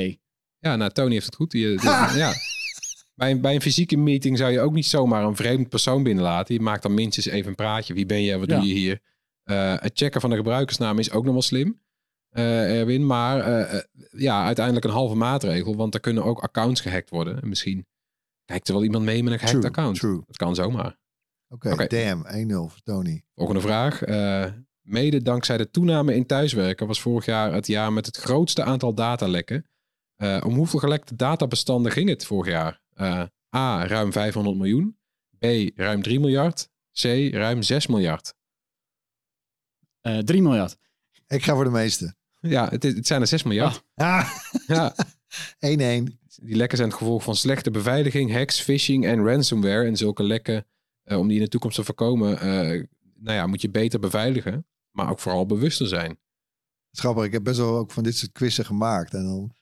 [0.64, 1.51] Ja, nou, Tony heeft het goed.
[1.51, 1.89] Die, die-
[2.24, 2.34] ja.
[3.16, 6.53] bij, een, bij een fysieke meeting zou je ook niet zomaar een vreemd persoon binnenlaten.
[6.55, 7.93] Je maakt dan minstens even een praatje.
[7.93, 8.38] Wie ben je?
[8.38, 8.57] Wat Ja.
[8.59, 8.99] doe je hier?
[9.43, 11.82] Eh, het checken van de gebruikersnaam is ook nog wel slim,
[12.30, 13.05] eh, Erwin.
[13.05, 13.80] Maar eh,
[14.11, 15.76] ja, uiteindelijk een halve maatregel.
[15.76, 17.41] Want er kunnen ook accounts gehackt worden.
[17.41, 17.86] En misschien
[18.45, 19.99] kijkt er wel iemand mee met een gehacked True, account.
[19.99, 20.24] true.
[20.28, 20.97] Dat kan zomaar.
[21.49, 22.26] Oké, damn.
[22.28, 23.24] 1-0 voor Tony.
[23.36, 24.01] Volgende vraag.
[24.82, 28.93] Mede dankzij de toename in thuiswerken was vorig jaar het jaar met het grootste aantal
[28.93, 29.66] datalekken.
[30.16, 32.82] Eh, om hoeveel gelekte databestanden ging het vorig jaar?
[32.93, 33.24] Eh,
[33.55, 33.88] A.
[33.88, 34.97] Ruim 500 miljoen.
[35.39, 35.45] B.
[35.76, 36.70] Ruim 3 miljard.
[37.01, 37.03] C.
[37.32, 38.34] Ruim 6 miljard.
[40.01, 40.78] Eh 3 miljard.
[41.28, 42.16] Ik ga voor de meeste.
[42.39, 43.84] Ja, het, het zijn er 6 miljard.
[43.95, 44.30] Ah,
[44.68, 44.97] Ja, 1-1.
[46.41, 49.86] die lekken zijn het gevolg van slechte beveiliging, hacks, phishing en ransomware.
[49.86, 50.66] En zulke lekken,
[51.03, 52.84] eh, om die in de toekomst te voorkomen, eh,
[53.16, 54.66] nou ja, moet je beter beveiligen.
[54.91, 56.09] Maar ook vooral bewuster zijn.
[56.09, 59.14] Het is grappig, ik heb best wel ook van dit soort quizzen gemaakt.
[59.14, 59.53] En dan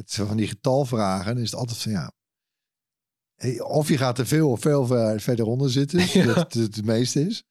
[0.00, 2.12] met van die getalvragen, dan is het altijd van ja.
[3.64, 6.34] Of je gaat te veel of veel ver- verder onder zitten, Ja.
[6.34, 7.44] dat het het meeste is.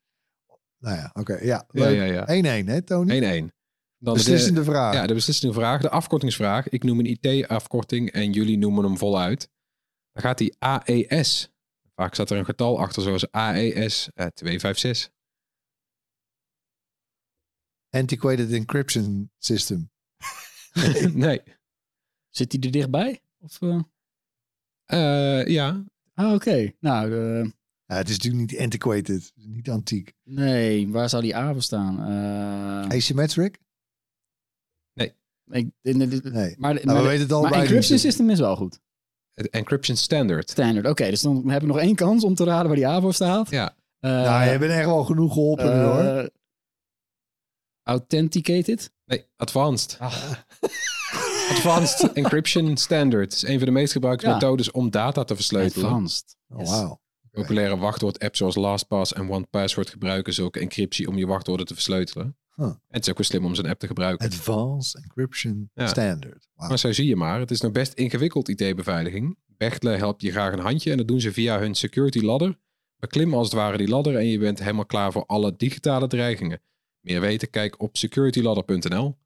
[0.77, 1.33] Nou ja, oké.
[1.33, 1.95] ja, Ja, leuk.
[1.95, 2.61] ja, ja.
[2.63, 3.41] 1-1 hè, Tony?
[3.41, 3.45] 1-1.
[3.97, 4.93] Dan de- Beslissende vraag.
[4.93, 5.81] Ja, de beslissende vraag.
[5.81, 6.69] De afkortingsvraag.
[6.69, 9.49] Ik noem een IT-afkorting en jullie noemen hem voluit.
[10.11, 11.51] Dan gaat die AES.
[11.95, 15.09] Vaak staat er een getal achter, zoals E AES eh, 256.
[17.89, 19.91] Antiquated Encryption System.
[21.13, 21.41] nee.
[22.39, 23.21] Zit hij er dichtbij?
[23.39, 23.79] Of, eh?
[24.85, 25.83] Eh, ja.
[26.13, 26.71] Ah, oké.
[26.79, 27.49] Nou, eh,
[27.85, 30.13] Ja, het is natuurlijk niet antiquated, niet antiek.
[30.23, 31.99] nee, waar zou die A voor staan?
[32.89, 33.59] Eh, Asymmetric?
[35.51, 36.55] ik, in de- de- Nee.
[36.57, 38.55] Maar, de- Nou, maar we weten het al maar bij encryption die- system is wel
[38.55, 38.79] goed.
[39.33, 40.49] Het encryption standard.
[40.49, 40.87] Standard.
[40.87, 43.13] Oké, dus dan heb ik nog één kans om te raden waar die A voor
[43.13, 43.49] staat.
[43.49, 43.75] Ja.
[43.99, 45.99] Eh, nou, je bent echt wel genoeg geholpen hoor.
[45.99, 46.27] eh,
[47.83, 48.91] Authenticated?
[49.05, 49.97] Nee, advanced.
[49.99, 50.33] Ah.
[51.49, 53.33] Advanced encryption standard.
[53.33, 54.33] is een van de meest gebruikte Ja.
[54.33, 55.85] methodes om data te versleutelen.
[55.89, 56.35] Advanced.
[56.47, 56.69] Oh, Yes.
[56.69, 57.01] wauw.
[57.31, 62.37] Populaire wachtwoord-apps zoals LastPass en OnePassword gebruiken zulke encryptie om je wachtwoorden te versleutelen.
[62.55, 62.65] Huh.
[62.65, 64.27] En het is ook wel slim om zo'n app te gebruiken.
[64.27, 65.87] Advanced Encryption Ja.
[65.87, 66.47] Standard.
[66.55, 69.37] Maar zo zie je maar, het is nog best ingewikkeld IT-beveiliging.
[69.57, 72.59] Bechtle helpt je graag een handje en dat doen ze via hun security ladder.
[72.97, 76.61] Beklim als het ware die ladder en je bent helemaal klaar voor alle digitale dreigingen.
[76.99, 79.17] Meer weten, kijk op securityladder.nl.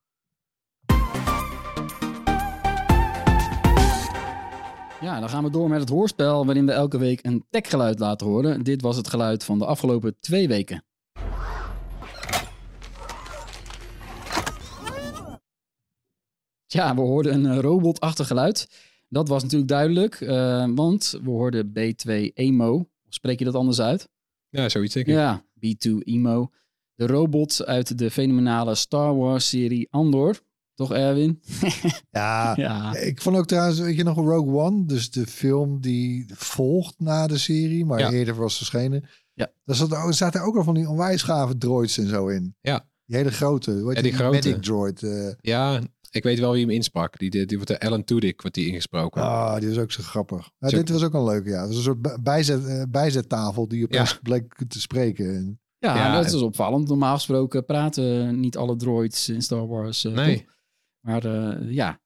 [5.03, 8.27] Ja, dan gaan we door met het hoorspel waarin we elke week een techgeluid laten
[8.27, 8.63] horen.
[8.63, 10.83] Dit was het geluid van de afgelopen twee weken.
[16.65, 18.69] Tja, we hoorden een robotachtig geluid.
[19.09, 22.89] Dat was natuurlijk duidelijk, eh, want we hoorden B2 Emo.
[23.09, 24.09] Spreek je dat anders uit?
[24.49, 25.13] Ja, zoiets zeker.
[25.13, 26.51] Ja, B2 Emo.
[26.95, 30.39] De robot uit de fenomenale Star Wars serie Andor.
[30.75, 31.41] Toch Erwin?
[32.11, 32.95] Ja, Ja.
[32.95, 37.27] ik vond ook trouwens, weet je nog, Rogue One, dus de film die volgt na
[37.27, 38.11] de serie, maar Ja.
[38.11, 39.09] eerder was verschenen.
[39.33, 39.51] Ja.
[39.65, 42.55] Daar zat, er zaten ook al van die onwijs gave droids en zo in.
[42.61, 42.87] Ja.
[43.05, 44.35] Die hele grote, hoe heet Ja, die die grote.
[44.47, 45.03] medic droid.
[45.03, 47.19] eh, Ja, ik weet wel wie hem insprak.
[47.19, 49.21] Die, die, die wordt de Alan Tudyk wordt die ingesproken.
[49.21, 50.49] Ah, die was ook zo grappig.
[50.57, 51.67] Ja, Zo- dit was ook een leuke, ja.
[51.67, 54.17] Was een soort bij- bijzet, eh, bijzettafel die opeens Ja.
[54.21, 55.35] bleek te spreken.
[55.35, 56.87] En, Ja, Ja, dat is opvallend.
[56.87, 60.05] Normaal gesproken praten niet alle droids in Star Wars.
[60.05, 60.35] eh, nee.
[60.35, 60.51] toch?
[61.05, 62.01] Maar eh, ja,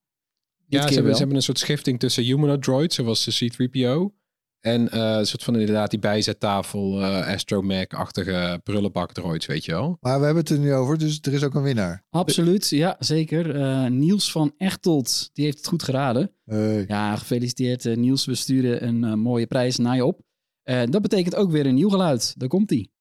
[0.67, 4.15] Ja, ze hebben, ze hebben een soort schifting tussen humanoid droids, zoals de C-3PO.
[4.59, 9.97] En eh, een soort van inderdaad die bijzettafel, eh astromech-achtige prullenbak droids, weet je wel.
[9.99, 12.05] maar we hebben het er nu over, dus er is ook een winnaar.
[12.09, 13.55] Absoluut, ja, zeker.
[13.55, 16.31] Eh, Niels van Echtelt, die heeft het goed geraden.
[16.45, 16.85] Hey.
[16.87, 18.25] Ja, gefeliciteerd Niels.
[18.25, 20.21] We sturen een mooie prijs naar je op.
[20.63, 22.33] Eh, dat betekent ook weer een nieuw geluid.
[22.37, 22.91] Daar komt ie.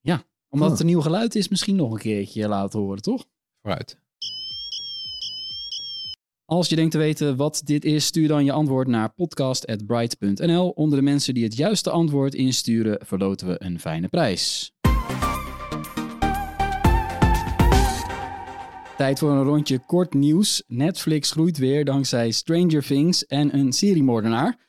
[0.00, 0.72] Ja, omdat Oh.
[0.72, 3.24] het een nieuw geluid is, misschien nog een keertje laten horen, toch?
[6.44, 10.68] Als je denkt te weten wat dit is, stuur dan je antwoord naar podcast.bright.nl.
[10.68, 14.74] Onder de mensen die het juiste antwoord insturen, verloten we een fijne prijs.
[18.96, 20.62] Tijd voor een rondje kort nieuws.
[20.66, 24.68] Netflix groeit weer dankzij Stranger Things en een seriemoordenaar.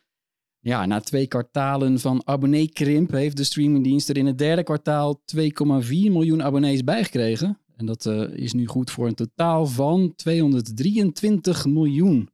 [0.60, 5.41] Ja, na twee kwartalen van abonneekrimp heeft de streamingdienst er in het derde kwartaal 2,4
[5.89, 7.60] miljoen abonnees bijgekregen.
[7.78, 12.30] En dat eh, is nu goed voor een totaal van 223 miljoen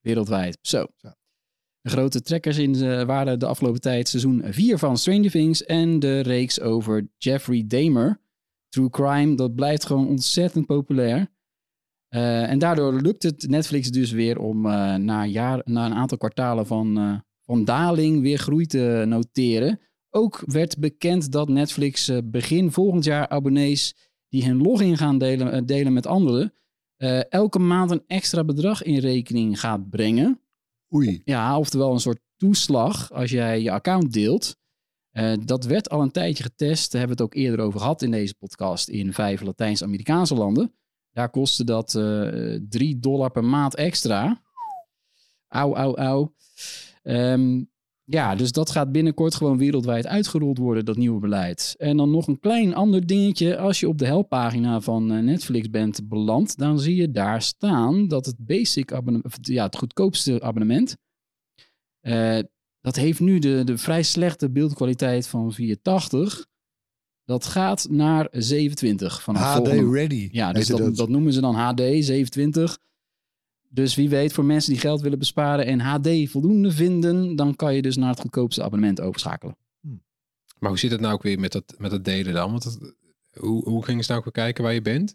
[0.00, 0.58] wereldwijd.
[0.60, 0.86] Zo.
[1.80, 5.98] De grote trekkers in, eh, waren de afgelopen tijd seizoen 4 van Stranger Things en
[5.98, 8.20] de reeks over Jeffrey Dahmer.
[8.68, 11.30] True Crime, dat blijft gewoon ontzettend populair.
[12.08, 14.60] Eh, en daardoor lukt het Netflix dus weer om
[15.04, 19.80] na, jaar, na een aantal kwartalen van, van daling weer groei te noteren.
[20.10, 25.62] Ook werd bekend dat Netflix begin volgend jaar abonnees die hun login gaan delen, eh,
[25.64, 26.52] delen met anderen,
[26.96, 30.40] eh, elke maand een extra bedrag in rekening gaat brengen.
[30.94, 31.20] Oei.
[31.24, 34.56] Ja, oftewel een soort toeslag als jij je account deelt.
[35.10, 36.92] Eh, dat werd al een tijdje getest.
[36.92, 40.72] Daar hebben we het ook eerder over gehad in deze podcast in vijf Latijns-Amerikaanse landen.
[41.12, 44.42] Daar kostte dat eh 3 dollar per maand extra.
[45.48, 46.34] Auw, auw, auw.
[47.02, 47.62] Ehm,
[48.10, 51.74] ja, dus dat gaat binnenkort gewoon wereldwijd uitgerold worden, dat nieuwe beleid.
[51.78, 53.58] En dan nog een klein ander dingetje.
[53.58, 58.08] Als je op de helppagina van eh, Netflix bent beland, dan zie je daar staan
[58.08, 60.96] dat het basic abonnement, ja, het goedkoopste abonnement,
[62.00, 62.38] eh,
[62.80, 66.46] dat heeft nu de, de vrij slechte beeldkwaliteit van 480.
[67.24, 70.28] Dat gaat naar 27 vanaf HD volgende ready.
[70.32, 72.78] ja, dus heette dat, dat noemen ze dan HD 27.
[73.70, 77.74] Dus wie weet, voor mensen die geld willen besparen en HD voldoende vinden, dan kan
[77.74, 79.56] je dus naar het goedkoopste abonnement overschakelen.
[80.58, 82.50] Maar hoe zit het nou ook weer met dat, met dat delen dan?
[82.50, 82.94] Want dat,
[83.38, 85.14] hoe, hoe gingen ze nou ook weer kijken waar je bent?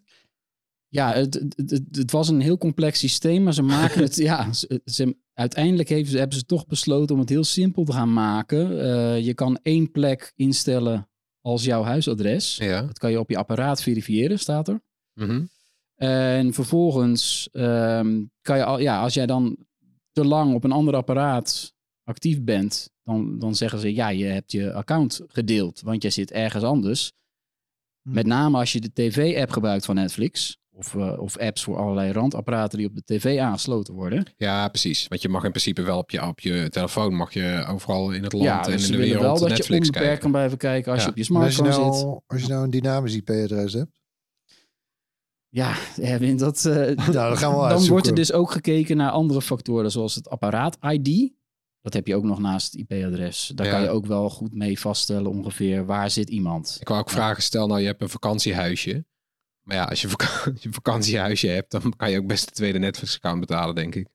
[0.88, 4.16] Ja, het, het, het, het was een heel complex systeem, maar ze maken het.
[4.16, 8.14] ja, ze, ze- uiteindelijk heeft, hebben ze toch besloten om het heel simpel te gaan
[8.14, 8.80] maken.
[8.82, 11.10] Eh, je kan één plek instellen
[11.42, 12.58] als jouw huisadres.
[12.58, 12.82] Ja.
[12.82, 14.82] Dat kan je op je apparaat verifiëren, staat er.
[15.14, 15.46] Mhm.
[16.04, 19.58] En vervolgens ehm, kan je al, ja, als jij dan
[20.12, 21.74] te lang op een ander apparaat
[22.04, 26.32] actief bent, dan, dan zeggen ze ja, je hebt je account gedeeld, want jij zit
[26.32, 27.12] ergens anders.
[28.02, 28.14] Hm.
[28.14, 32.12] Met name als je de tv-app gebruikt van Netflix, of, eh, of apps voor allerlei
[32.12, 34.26] randapparaten die op de tv aangesloten worden.
[34.38, 35.08] Ja, precies.
[35.08, 38.24] Want je mag in principe wel op je, op je telefoon, mag je overal in
[38.24, 40.06] het land ja, en dus in ze de willen wel wereld dat je Netflix onbeperkt
[40.08, 40.22] kijken.
[40.22, 41.06] kan blijven kijken als Ja.
[41.06, 42.04] je op je Maar als je, smartphone zit.
[42.04, 44.02] nou, als je nou een dynamisch IP-adres hebt.
[45.54, 49.12] Ja, Erwin, dat, eh, Nou, dan gaan we dan wordt er dus ook gekeken naar
[49.12, 51.32] andere factoren, zoals het apparaat-ID.
[51.82, 53.52] Dat heb je ook nog naast het IP-adres.
[53.56, 53.72] Daar Ja.
[53.72, 56.78] kan je ook wel goed mee vaststellen ongeveer waar zit iemand.
[56.80, 59.06] Ik wou ook vragen, stel nou je hebt een vakantiehuisje.
[59.62, 62.46] Maar ja, als je, vaka- als je een vakantiehuisje hebt, dan kan je ook best
[62.46, 64.08] de tweede Netflix-account betalen, denk ik.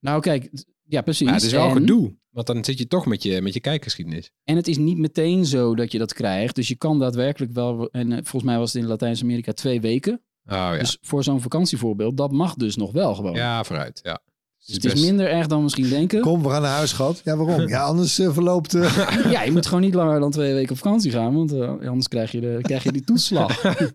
[0.00, 0.50] Nou kijk,
[0.84, 1.24] ja precies.
[1.26, 2.16] Maar het is wel en, gedoe.
[2.30, 4.30] Want dan zit je toch met je, met je kijkgeschiedenis.
[4.44, 6.54] en het is niet meteen zo dat je dat krijgt.
[6.54, 10.22] Dus je kan daadwerkelijk wel, en eh, volgens mij was het in Latijns-Amerika twee weken.
[10.50, 10.78] Oh ja.
[10.78, 13.34] Dus voor zo'n vakantievoorbeeld, dat mag dus nog wel gewoon.
[13.34, 14.00] ja, vooruit.
[14.02, 14.20] Ja.
[14.66, 16.20] Dus het is minder erg dan misschien denken.
[16.20, 17.20] Kom, we gaan naar huis, schat.
[17.24, 17.68] Ja, waarom?
[17.68, 18.74] Ja, anders eh, verloopt...
[18.74, 21.68] eh, Ja, je moet gewoon niet langer dan twee weken op vakantie gaan, want eh,
[21.88, 23.62] anders krijg je, de, krijg je die toeslag.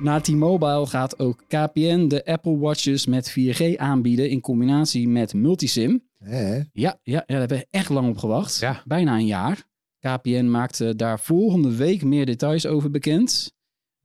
[0.00, 6.02] Na T-Mobile gaat ook KPN de Apple Watches met 4G aanbieden in combinatie met multisim.
[6.18, 6.54] Hè?
[6.56, 8.58] Ja, ja, ja, daar hebben we echt lang op gewacht.
[8.58, 8.82] Ja.
[8.84, 9.64] Bijna een jaar.
[10.00, 13.52] KPN maakte daar volgende week meer details over bekend.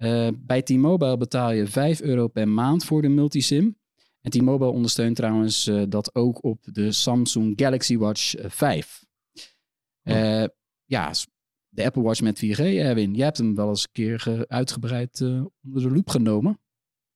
[0.02, 3.78] Eh, bij T-Mobile betaal je 5 euro per maand voor de multisim.
[4.22, 9.06] En T-Mobile ondersteunt trouwens eh, dat ook op de Samsung Galaxy Watch eh, 5.
[10.02, 10.43] Eh,
[10.86, 11.12] ja,
[11.70, 13.14] de Apple Watch met 4G, Erwin.
[13.14, 15.28] Jij hebt hem wel eens een keer ge- uitgebreid eh,
[15.64, 16.60] onder de loep genomen.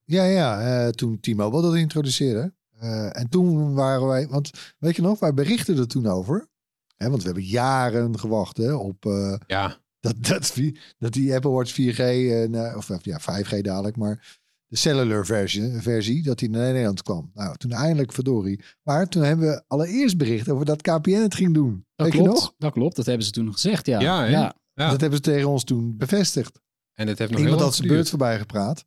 [0.04, 2.54] Ja, ja, eh, toen T-Mobile dat introduceerde.
[2.80, 6.48] Eh, en toen waren wij, want weet je nog, wij berichten er toen over.
[6.96, 10.54] Hè, want we hebben jaren gewacht hè, op eh, Ja, dat, dat,
[10.98, 15.82] dat die Apple Watch 4G, en, eh, of ja, 5G dadelijk, maar de cellular versie,
[15.82, 17.32] versie dat die naar Nederland kwam.
[17.34, 18.64] Nou, toen eindelijk verdorie.
[18.84, 21.86] Maar toen hebben we allereerst bericht over dat KPN het ging doen.
[21.96, 22.30] Dat weet klopt.
[22.30, 22.54] je nog?
[22.58, 24.00] Dat klopt, dat hebben ze toen gezegd, ja.
[24.00, 24.56] Ja, ja.
[24.74, 24.90] ja.
[24.90, 26.60] Dat hebben ze tegen ons toen bevestigd.
[26.94, 28.86] en het heeft nog Iemand heel had zijn beurt voorbij gepraat.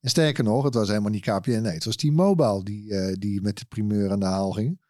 [0.00, 1.60] En sterker nog, het was helemaal niet KPN.
[1.60, 4.80] Nee, het was T-Mobile die, eh, die met de primeur aan de haal ging.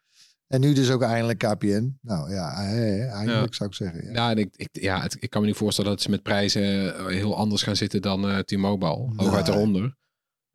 [0.53, 1.97] En nu dus ook eindelijk KPN.
[2.01, 4.03] Nou ja, eindelijk zou ik zeggen.
[4.05, 4.11] Ja.
[4.13, 6.95] Ja, en ik, ik, ja het- ik kan me niet voorstellen dat ze met prijzen
[6.97, 9.09] eh, heel anders gaan zitten dan eh T-Mobile.
[9.15, 9.55] Hooguit Nee.
[9.55, 9.97] eronder.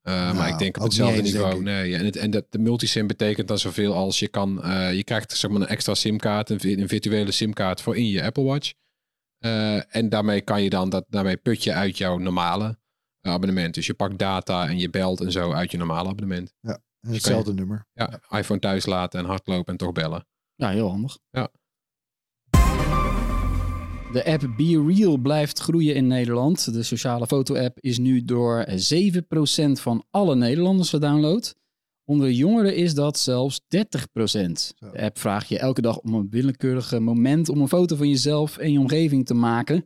[0.01, 1.63] Eh, maar Nou, ik denk op hetzelfde eens, niveau.
[1.63, 4.61] Nee, ja, en het, en dat, de multisim betekent dan zoveel als je kan.
[4.95, 8.23] je krijgt zeg maar een extra simkaart, een, vi- een virtuele simkaart voor in je
[8.23, 8.73] Apple Watch.
[9.89, 12.79] En daarmee kan je dan dat, daarmee put je uit jouw normale
[13.21, 13.75] abonnement.
[13.75, 16.53] Dus je pakt data en je belt en zo uit je normale abonnement.
[17.05, 17.87] En hetzelfde nummer.
[17.93, 20.27] Ja, iPhone thuis laten en hardlopen en toch bellen.
[20.55, 21.19] Ja, heel handig.
[21.31, 21.51] Ja.
[24.13, 26.73] De app Be Real blijft groeien in Nederland.
[26.73, 28.73] De sociale foto-app is nu door 7%
[29.73, 31.55] van alle Nederlanders gedownload.
[32.05, 33.67] Onder jongeren is dat zelfs 30%.
[34.79, 38.59] De app vraagt je elke dag om een willekeurig moment om een foto van jezelf
[38.59, 39.85] en je omgeving te maken.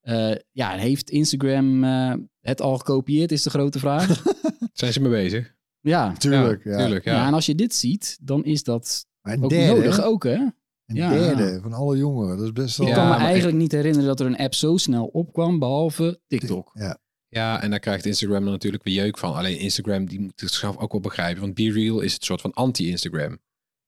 [0.00, 4.22] Eh, ja, heeft Instagram eh, het al gekopieerd, is de grote vraag.
[4.72, 5.54] Zijn ze mee bezig?
[5.82, 6.12] Ja.
[6.12, 6.76] Tuurlijk, ja.
[6.78, 7.12] Tuurlijk, Ja.
[7.14, 7.26] ja.
[7.26, 10.34] en als je dit ziet, dan is dat Maar een ook derde, nodig ook, hè?
[10.34, 10.52] een
[10.96, 11.10] Ja.
[11.10, 12.36] derde van alle jongeren.
[12.36, 12.86] Dat is best wel...
[12.86, 16.20] Ik Ja, kan me eigenlijk niet herinneren dat er een app zo snel opkwam, behalve
[16.26, 16.70] TikTok.
[16.74, 17.00] Ja.
[17.28, 19.34] Ja, en daar krijgt Instagram dan natuurlijk weer jeuk van.
[19.34, 21.42] Alleen Instagram, die moet het zelf ook wel begrijpen.
[21.42, 23.38] Want Be Real is het soort van anti-Instagram.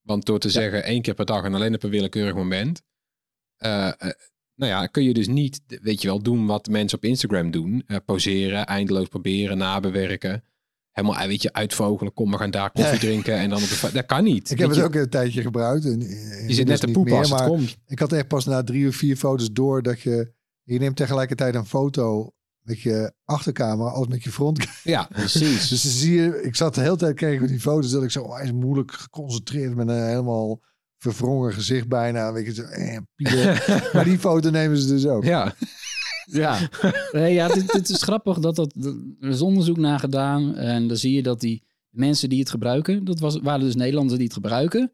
[0.03, 2.83] Want door te zeggen één keer per dag en alleen op een willekeurig moment...
[3.57, 3.95] eh, eh,
[4.55, 7.83] nou ja, kun je dus niet, weet je wel, doen wat mensen op Instagram doen.
[7.87, 10.45] Eh, poseren, eindeloos proberen, nabewerken.
[10.95, 12.13] Helemaal, eh, weet je, uitvogelen.
[12.13, 13.35] Kom, we gaan daar koffie drinken.
[13.35, 13.91] En dan op de...
[13.93, 14.51] Dat kan niet.
[14.51, 15.85] Ik heb het je, ook een tijdje gebruikt.
[15.85, 16.01] En,
[16.47, 17.77] je zit net te poepen als het maar komt.
[17.87, 20.33] ik had echt pas na drie of vier foto's door dat je...
[20.63, 24.81] Je neemt tegelijkertijd een foto met je achtercamera als met je frontcamera.
[24.95, 25.69] Ja, Precies.
[25.69, 28.11] Dus dan zie je, ik zat de hele tijd kreeg ik die foto's dat ik
[28.11, 30.61] zo onwijs moeilijk geconcentreerd met een helemaal
[30.99, 32.33] verwrongen gezicht bijna.
[32.33, 32.99] Weet je, zo, eh,
[33.95, 35.25] maar die foto nemen ze dus ook.
[35.25, 35.55] ja.
[36.27, 36.59] Ja,
[37.13, 38.75] nee, ja dit, dit is grappig dat dat
[39.21, 43.05] er is onderzoek naar gedaan en dan zie je dat die mensen die het gebruiken,
[43.05, 44.93] dat was, waren dus Nederlanders die het gebruiken,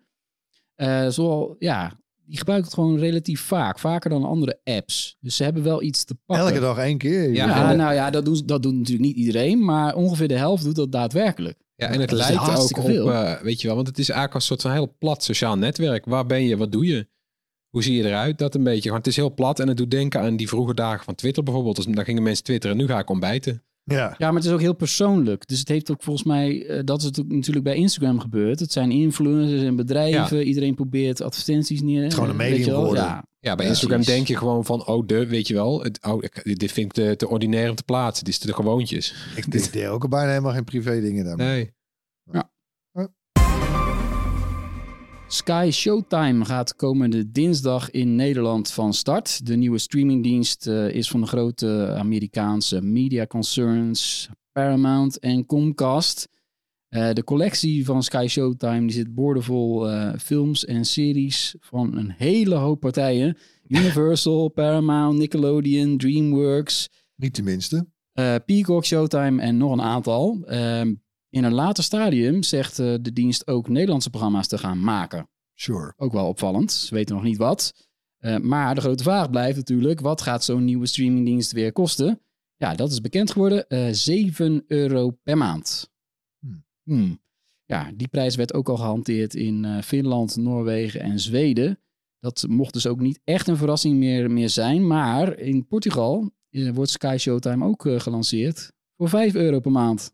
[0.74, 5.16] eh zoal, ja, die gebruiken het gewoon relatief vaak, vaker dan andere apps.
[5.20, 6.46] Dus ze hebben wel iets te pakken.
[6.46, 7.32] Elke dag één keer.
[7.32, 10.28] Ja, Ja, en de- nou ja, dat, doen, dat doet natuurlijk niet iedereen, maar ongeveer
[10.28, 11.58] de helft doet dat daadwerkelijk.
[11.74, 14.46] Ja, en het lijkt ook op, eh, weet je wel, want het is eigenlijk een
[14.46, 16.04] soort van heel plat sociaal netwerk.
[16.04, 17.08] Waar ben je, wat doe je?
[17.70, 18.38] Hoe zie je eruit?
[18.38, 18.90] Dat een beetje.
[18.90, 21.42] Want het is heel plat en het doet denken aan die vroege dagen van Twitter
[21.42, 21.76] bijvoorbeeld.
[21.76, 23.62] Dus dan gingen mensen twitteren, nu ga ik ontbijten.
[23.84, 24.14] Ja.
[24.18, 25.46] Ja, maar het is ook heel persoonlijk.
[25.48, 28.60] Dus het heeft ook volgens mij, eh, dat is het ook natuurlijk bij Instagram gebeurd.
[28.60, 30.42] Het zijn influencers en bedrijven.
[30.42, 32.04] Iedereen probeert advertenties neer.
[32.04, 32.78] is gewoon een medium wel.
[32.78, 33.02] geworden.
[33.04, 34.14] Ja, Ja, bij Ja, Instagram precies.
[34.16, 35.82] denk je gewoon van, oh de, weet je wel.
[35.82, 38.24] Het, oh, ik- dit vind ik te, te ordinair om te plaatsen.
[38.24, 39.14] Dit is te gewoontjes.
[39.36, 41.72] Ik, deed ook bijna helemaal geen privé dingen daarmee.
[42.26, 42.42] Nee.
[45.32, 49.46] Sky Showtime gaat komende dinsdag in Nederland van start.
[49.46, 56.28] De nieuwe streamingdienst eh, is van de grote Amerikaanse media concerns Paramount en Comcast.
[56.88, 62.10] Eh, de collectie van Sky Showtime die zit boordevol eh, films en series van een
[62.16, 63.36] hele hoop partijen.
[63.66, 67.86] Universal, Paramount, Nickelodeon, DreamWorks, Niet tenminste.
[68.12, 70.42] eh, Peacock, Showtime en nog een aantal.
[70.46, 70.94] Ehm,
[71.30, 75.28] in een later stadium zegt eh, de dienst ook Nederlandse programma's te gaan maken.
[75.54, 75.92] Sure.
[75.96, 76.72] Ook wel opvallend.
[76.72, 77.88] Ze weten nog niet wat.
[78.18, 82.20] Eh, maar de grote vraag blijft natuurlijk: wat gaat zo'n nieuwe streamingdienst weer kosten?
[82.56, 83.68] Ja, dat is bekend geworden.
[83.68, 85.90] eh 7 euro per maand.
[86.38, 86.64] Hmm.
[86.82, 87.20] Hmm.
[87.64, 91.78] Ja, die prijs werd ook al gehanteerd in Finland, Noorwegen en Zweden.
[92.18, 94.86] Dat mocht dus ook niet echt een verrassing meer, meer zijn.
[94.86, 100.12] Maar in Portugal wordt Sky Showtime ook gelanceerd voor 5 euro per maand.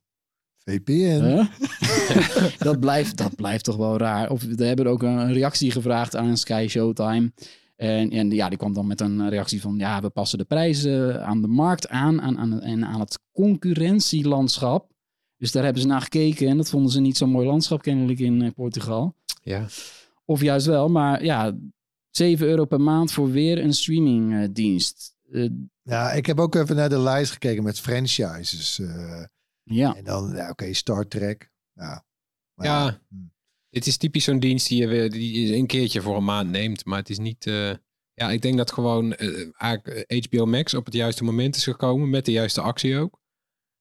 [0.70, 1.22] VPN.
[1.22, 2.58] Huh?
[2.68, 4.30] dat, blijft, dat blijft toch wel raar.
[4.30, 7.32] Of we hebben ook een reactie gevraagd aan Sky Showtime.
[7.76, 11.24] En, en ja, die kwam dan met een reactie van, ja, we passen de prijzen
[11.24, 14.90] aan de markt aan, aan, aan en aan het concurrentielandschap.
[15.36, 18.18] Dus daar hebben ze naar gekeken en dat vonden ze niet zo'n mooi landschap kennelijk
[18.18, 19.14] in eh, Portugal.
[19.42, 19.66] Ja.
[20.24, 21.56] Of juist wel, maar ja,
[22.10, 25.14] 7 euro per maand voor weer een streamingdienst.
[25.30, 25.50] Uh,
[25.82, 28.78] ja, ik heb ook even naar de lijst gekeken met franchises.
[28.78, 29.24] Uh,
[29.70, 29.96] ja.
[29.96, 31.50] En dan, ja, oké, Star Trek.
[31.72, 32.04] Ja.
[32.54, 33.00] Maar, ja.
[33.08, 33.16] Hm.
[33.70, 36.84] Het is typisch zo'n dienst die je, die je een keertje voor een maand neemt.
[36.84, 37.46] Maar het is niet...
[37.46, 37.72] Uh,
[38.14, 39.50] ja, ik denk dat gewoon uh,
[40.22, 42.10] HBO Max op het juiste moment is gekomen.
[42.10, 43.20] Met de juiste actie ook.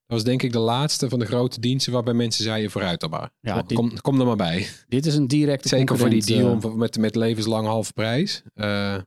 [0.07, 3.09] Dat was denk ik de laatste van de grote diensten waarbij mensen zeiden vooruit dan
[3.09, 3.31] maar.
[3.39, 4.67] Ja, dit, kom, kom er maar bij.
[4.87, 8.43] Dit is een directe Zeker voor die deal uh, met, met levenslang halve prijs.
[8.53, 8.97] Uh,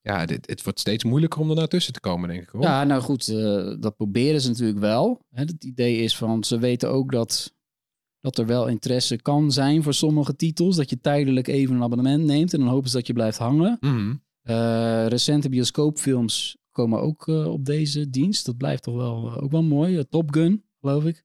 [0.00, 2.48] ja, dit, het wordt steeds moeilijker om er tussen te komen, denk ik.
[2.48, 2.62] Hoor.
[2.62, 5.20] Ja, nou goed, uh, dat proberen ze natuurlijk wel.
[5.30, 7.54] Hè, het idee is van, ze weten ook dat,
[8.20, 10.76] dat er wel interesse kan zijn voor sommige titels.
[10.76, 13.76] Dat je tijdelijk even een abonnement neemt en dan hopen ze dat je blijft hangen.
[13.80, 14.22] Mm -hmm.
[15.08, 18.46] recente bioscoopfilms komen ook uh, op deze dienst.
[18.46, 19.96] Dat blijft toch wel, uh, ook wel mooi.
[19.96, 21.24] Uh, Top Gun, geloof ik.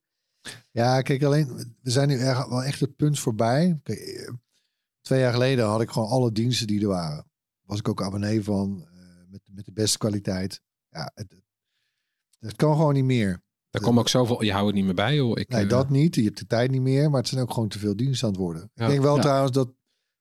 [0.70, 3.80] Ja, kijk, alleen, we zijn nu erg, wel echt het punt voorbij.
[3.82, 4.32] Kijk,
[5.00, 7.26] twee jaar geleden had ik gewoon alle diensten die er waren.
[7.66, 8.88] Was ik ook abonnee van,
[9.28, 10.60] met, met de beste kwaliteit.
[10.90, 11.34] Ja, het,
[12.38, 13.44] het kan gewoon niet meer.
[13.70, 15.38] Er komt ook zoveel, je houdt het niet meer bij joh.
[15.38, 16.14] Ik, nee, dat niet.
[16.14, 18.32] Je hebt de tijd niet meer, maar het zijn ook gewoon te veel diensten aan
[18.32, 18.70] het worden.
[18.74, 18.84] Ja.
[18.84, 19.22] Ik denk wel ja.
[19.22, 19.74] trouwens dat,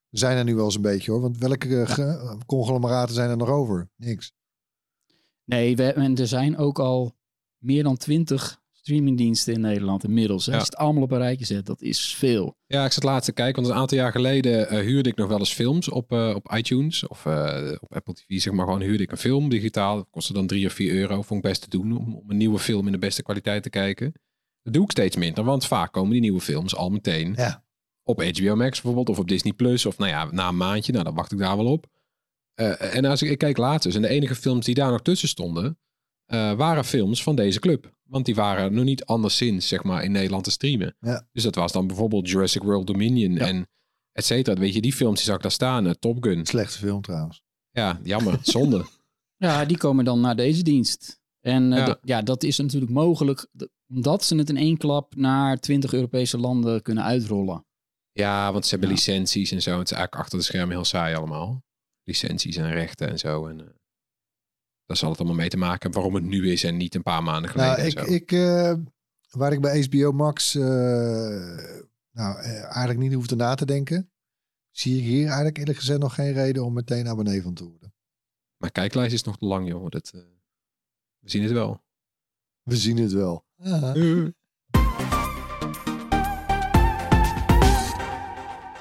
[0.10, 1.22] zijn er nu wel eens een beetje hoor.
[1.22, 2.38] Want welke ja.
[2.46, 3.90] conglomeraten zijn er nog over?
[3.96, 4.34] Niks.
[5.44, 7.16] Nee, we, en er zijn ook al
[7.58, 10.46] meer dan twintig streamingdiensten in Nederland inmiddels.
[10.46, 10.54] Ja.
[10.54, 12.58] Als je het allemaal op een rijtje zet, dat is veel.
[12.66, 15.28] Ja, ik zat laatst te kijken, want een aantal jaar geleden uh, huurde ik nog
[15.28, 18.82] wel eens films op, uh, op iTunes of uh, op Apple TV, zeg maar gewoon
[18.82, 19.96] huurde ik een film digitaal.
[19.96, 22.38] Dat kostte dan drie of vier euro, vond ik best te doen om, om, een
[22.38, 24.14] nieuwe film in de beste kwaliteit te kijken.
[24.64, 27.64] Dat doe ik steeds minder, want vaak komen die nieuwe films al meteen ja.
[28.04, 31.04] op HBO Max bijvoorbeeld of op Disney Plus of nou ja, na een maandje, nou
[31.04, 31.86] dan wacht ik daar wel op.
[32.56, 35.28] Uh, en als ik, ik kijk later, en de enige films die daar nog tussen
[35.28, 35.78] stonden,
[36.28, 37.94] uh, waren films van deze club.
[38.04, 40.96] Want die waren nog niet anderszins, zeg maar, in Nederland te streamen.
[41.00, 41.28] Ja.
[41.32, 43.46] Dus dat was dan bijvoorbeeld Jurassic World Dominion ja.
[43.46, 43.68] en
[44.12, 44.60] et cetera.
[44.60, 45.86] Weet je, die films die zag ik daar staan.
[45.86, 46.46] Uh, Top Gun.
[46.46, 47.44] Slechte film trouwens.
[47.72, 48.40] Ja, jammer.
[48.54, 48.86] Zonde.
[49.38, 51.20] ja, die komen dan naar deze dienst.
[51.42, 51.98] En ja.
[52.02, 52.22] ja.
[52.22, 53.48] dat is natuurlijk mogelijk
[53.88, 57.66] omdat ze het in één klap naar 20 Europese landen kunnen uitrollen.
[58.12, 59.80] Ja, want ze hebben licenties en zo.
[59.80, 61.64] Het is eigenlijk achter de schermen heel saai allemaal
[62.04, 63.48] licenties en rechten en zo.
[63.48, 63.66] En uh,
[64.86, 67.24] daar zal het allemaal mee te maken waarom het nu is en niet een paar
[67.24, 67.78] maanden geleden.
[67.78, 68.74] Nou, ik, ik, uh,
[69.30, 70.64] waar ik bij HBO Max uh,
[72.12, 74.12] nou, eigenlijk niet hoefde na te denken,
[74.72, 77.94] zie ik hier eigenlijk eerlijk gezegd nog geen reden om meteen abonnee van te worden.
[78.58, 79.90] Maar kijklijst is nog te lang, joh.
[79.90, 80.12] Dat,
[81.20, 81.84] we zien het wel.
[82.64, 83.46] We zien het wel.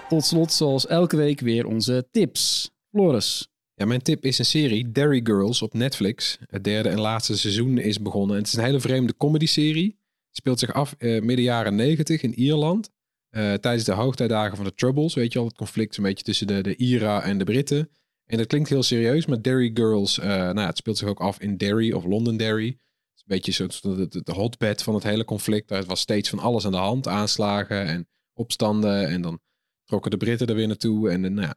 [0.08, 2.72] Tot slot, zoals elke week, weer onze tips.
[2.90, 3.53] Floris.
[3.76, 6.38] Ja, mijn tip is een serie, Derry Girls, op Netflix.
[6.46, 8.36] Het derde en laatste seizoen is begonnen.
[8.36, 9.98] het is een hele vreemde comedy-serie.
[10.30, 12.90] Speelt zich af uh, midden jaren negentig in Ierland.
[13.30, 16.46] Uh, tijdens de hoogtijdagen van de Troubles, weet je al, het conflict een beetje tussen
[16.46, 17.90] de, de IRA en de Britten.
[18.26, 21.20] En dat klinkt heel serieus, maar Derry Girls, uh, nou ja, het speelt zich ook
[21.20, 22.66] af in Derry of Londonderry.
[22.66, 25.70] Het is een beetje soort de, de, hotbed van het hele conflict.
[25.70, 29.08] Er was steeds van alles aan de hand, aanslagen en opstanden.
[29.08, 29.40] En dan
[29.84, 31.10] trokken de Britten er weer naartoe.
[31.10, 31.56] En nou ja,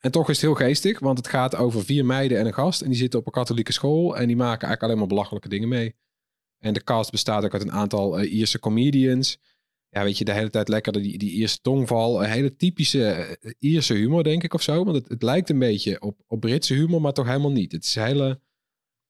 [0.00, 2.80] en toch is het heel geestig, want het gaat over vier meiden en een gast.
[2.80, 5.68] En die zitten op een katholieke school en die maken eigenlijk alleen maar belachelijke dingen
[5.68, 5.94] mee.
[6.58, 9.38] En de cast bestaat ook uit een aantal uh, Ierse comedians.
[9.88, 12.22] Ja, weet je, de hele tijd lekker die, die Ierse tongval.
[12.22, 14.84] Een hele typische uh, Ierse humor, denk ik, of zo.
[14.84, 17.72] Want het, het lijkt een beetje op, op Britse humor, maar toch helemaal niet.
[17.72, 18.40] Het is hele...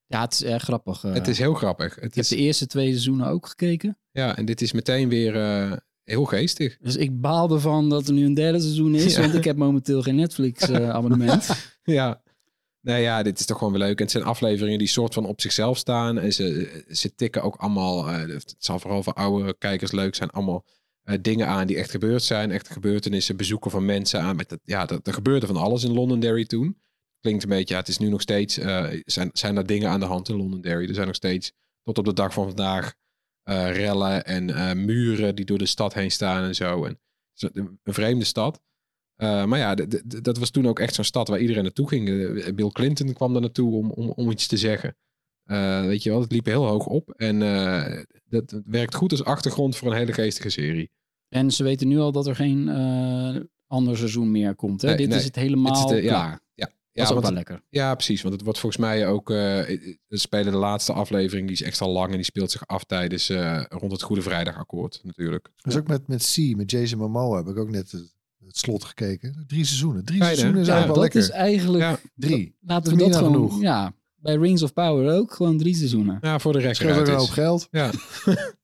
[0.07, 1.05] Ja, het is erg grappig.
[1.05, 1.95] Uh, het is heel grappig.
[1.95, 2.31] Het ik is...
[2.31, 3.99] heb de eerste twee seizoenen ook gekeken.
[4.11, 5.35] Ja, en dit is meteen weer
[6.07, 6.77] heel geestig.
[6.81, 9.21] Dus ik baal ervan dat er nu een derde seizoen is, ja.
[9.21, 11.49] want ik heb momenteel geen Netflix-abonnement.
[11.83, 12.23] ja.
[12.81, 13.97] Nou ja, dit is toch gewoon weer leuk.
[13.97, 16.19] En het zijn afleveringen die soort van op zichzelf staan.
[16.19, 20.31] En ze, ze tikken ook allemaal, uh, het zal vooral voor oude kijkers leuk zijn,
[20.31, 20.65] allemaal
[21.05, 22.51] uh, dingen aan die echt gebeurd zijn.
[22.51, 24.37] Echte gebeurtenissen, bezoeken van mensen aan.
[24.37, 26.79] Met ja, er, er gebeurde van alles in Londonderry toen.
[27.21, 28.55] Klinkt een beetje, ja, het is nu nog steeds,
[29.05, 30.89] zijn, zijn er dingen aan de hand in Londonderry.
[30.89, 31.53] Er zijn nog steeds,
[31.83, 32.95] tot op de dag van vandaag,
[33.49, 36.85] uh, rellen en uh, muren die door de stad heen staan en zo.
[36.85, 36.99] En,
[37.53, 38.61] een vreemde stad.
[39.17, 39.75] Uh, maar ja,
[40.23, 42.05] dat was toen ook echt zo'n stad waar iedereen naartoe ging.
[42.55, 44.97] Bill Clinton kwam daar naartoe om, om, om iets te zeggen.
[45.87, 47.11] weet je wel, het liep heel hoog op.
[47.11, 47.39] En
[48.29, 50.91] dat werkt goed als achtergrond voor een hele geestige serie.
[51.29, 52.69] En ze weten nu al dat er geen
[53.67, 54.83] ander seizoen meer komt.
[54.83, 54.89] Hè?
[54.89, 55.19] Nee, Dit nee.
[55.19, 56.29] is het helemaal het is de, klaar.
[56.31, 56.71] Ja, ja.
[56.97, 57.63] Ja, dat is ook want, wel lekker.
[57.71, 58.23] Ja, precies.
[58.23, 59.31] Want het wordt volgens mij ook...
[59.31, 62.11] Uh, we spelen de laatste aflevering, die is extra lang...
[62.11, 65.49] en die speelt zich af tijdens uh, rond het Goede Vrijdagakkoord natuurlijk.
[65.57, 68.15] Dat is ook met, met C, met Jason Momoa heb ik ook net het,
[68.47, 69.45] het slot gekeken.
[69.47, 70.05] Drie seizoenen.
[70.05, 71.47] Drie seizoenen is Ja, eigenlijk dat wel lekker.
[71.47, 71.83] is eigenlijk...
[71.83, 71.99] Ja.
[72.15, 72.57] Drie.
[72.61, 73.33] Laten Dat we is dat gewoon...
[73.35, 73.61] genoeg.
[73.61, 75.35] Ja, bij Rings of Power ook.
[75.35, 76.19] Gewoon drie seizoenen.
[76.21, 77.35] Ja, voor de rest Scheelt ook eruit een hoop is.
[77.35, 77.69] geld.
[77.71, 77.91] Ja.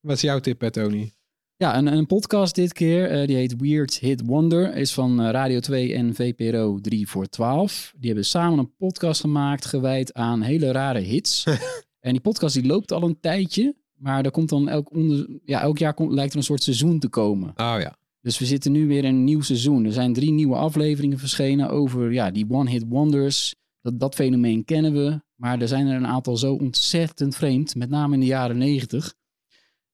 [0.00, 1.12] Wat is jouw tip, hè, Tony?
[1.58, 3.10] Ja, een, een podcast dit keer.
[3.10, 4.74] eh, die heet Weird Hit Wonder.
[4.76, 7.92] Is van eh, Radio 2 en VPRO 3 voor 12.
[7.96, 11.44] Die hebben samen een podcast gemaakt gewijd aan hele rare hits.
[12.00, 13.74] en die podcast die loopt al een tijdje.
[13.94, 16.98] Maar er komt dan elk, onder, ja, elk jaar komt, lijkt er een soort seizoen
[16.98, 17.48] te komen.
[17.48, 17.96] Oh ja.
[18.20, 19.84] Dus we zitten nu weer in een nieuw seizoen.
[19.84, 23.54] Er zijn drie nieuwe afleveringen verschenen over ja, die one-hit wonders.
[23.80, 25.20] Dat, dat fenomeen kennen we.
[25.34, 27.74] Maar er zijn er een aantal zo ontzettend vreemd.
[27.74, 29.14] Met name in de jaren negentig.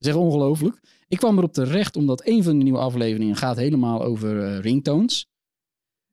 [0.03, 0.81] Is echt ongelooflijk.
[1.09, 5.27] Ik kwam erop terecht omdat een van de nieuwe afleveringen gaat helemaal over eh, ringtones.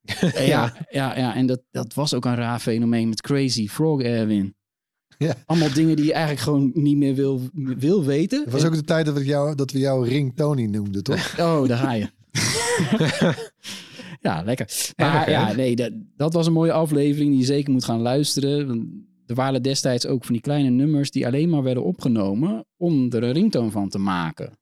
[0.34, 4.54] ja, ja, ja, en dat, dat was ook een raar fenomeen met Crazy Frog Erwin.
[5.18, 5.36] Ja.
[5.46, 8.44] Allemaal dingen die je eigenlijk gewoon niet meer wil, wil weten.
[8.44, 11.36] Het was ook de tijd dat we jou, dat we jou Ring Tony noemden, toch?
[11.40, 12.10] Oh, daar ga je.
[14.22, 14.94] ja, lekker.
[14.96, 19.09] Maar ja, nee, dat, dat was een mooie aflevering die je zeker moet gaan luisteren.
[19.30, 23.24] Er waren destijds ook van die kleine nummers die alleen maar werden opgenomen om er
[23.24, 24.58] een ringtoon van te maken.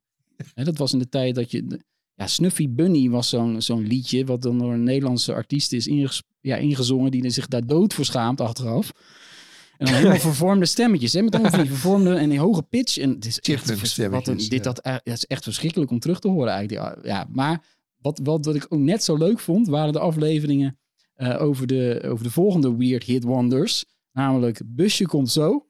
[0.54, 1.80] Dat was in de tijd dat je...
[2.14, 6.22] Ja, Snuffy Bunny was zo'n zo'n liedje wat dan door een Nederlandse artiest is inges,
[6.40, 8.92] ja, ingezongen die zich daar dood voor schaamt achteraf.
[9.76, 11.12] En dan helemaal vervormde stemmetjes.
[11.12, 12.98] Hè, met allemaal van die vervormde en die hoge pitch.
[12.98, 14.58] En het is echt, wat een, dit, ja.
[14.58, 17.04] dat, het is echt verschrikkelijk om terug te horen eigenlijk.
[17.06, 17.64] Ja, maar
[18.00, 20.78] wat, wat, wat ik ook net zo leuk vond, waren de afleveringen
[21.14, 23.84] eh, over, de, over de volgende Weird Hit Wonders.
[24.12, 25.66] Namelijk Busje komt zo,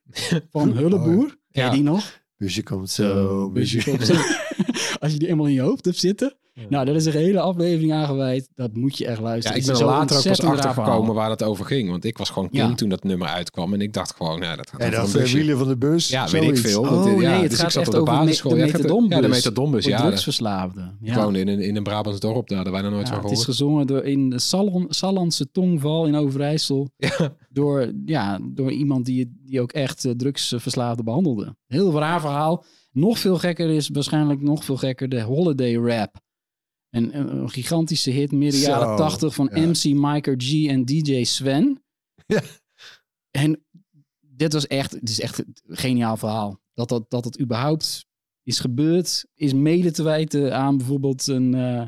[0.50, 1.26] van Hulleboer.
[1.26, 1.70] Ken je Ja.
[1.70, 2.20] die nog?
[2.36, 3.50] Busje komt zo.
[3.50, 4.14] Busje Busje komt zo.
[5.00, 6.37] Als je die eenmaal in je hoofd hebt zitten.
[6.68, 8.48] Nou, daar is een hele aflevering aan gewijd.
[8.54, 9.58] Dat moet je echt Ja, luisteren.
[9.58, 11.90] ik Het ben er later ook pas achtergekomen waar het over ging.
[11.90, 12.74] Want ik was gewoon kind Ja.
[12.74, 13.74] toen dat nummer uitkwam.
[13.74, 15.36] En ik dacht gewoon, nou, dat gaat En over dat een de busje.
[15.36, 16.08] wielen van de bus.
[16.08, 16.48] Ja, zoiets.
[16.48, 16.80] weet ik veel.
[16.80, 18.50] Oh, nee, ja, het dus ik gaat zat echt op de basisschool.
[18.52, 19.16] de Ja, ik metadonbus.
[19.16, 19.82] Ja, de metadonbus.
[19.82, 20.96] Voor Ja, dat- drugsverslaafden.
[21.00, 21.16] Ja.
[21.16, 22.48] ik woonde in een, in een Brabants dorp.
[22.48, 23.56] Daar hadden wij nog nooit Ja, van het is gehoord.
[23.56, 26.88] gezongen door in de Salon, Sallandse tongval in Overijssel.
[26.96, 27.36] Ja.
[27.50, 31.56] Door, ja, door iemand die, die ook echt eh, drugsverslaafden behandelde.
[31.66, 32.64] Heel raar verhaal.
[32.92, 36.16] Nog veel gekker is waarschijnlijk nog veel gekker de Holiday Rap.
[36.90, 39.66] En een, een gigantische hit midden jaren 80 van ja.
[39.66, 41.76] MC Miker G en DJ Sven.
[42.26, 42.42] Ja.
[43.30, 43.64] En
[44.20, 46.60] dit was echt, het is echt een geniaal verhaal.
[46.74, 48.06] Dat dat, dat het überhaupt
[48.42, 51.86] is gebeurd, is mede te wijten aan bijvoorbeeld een, eh,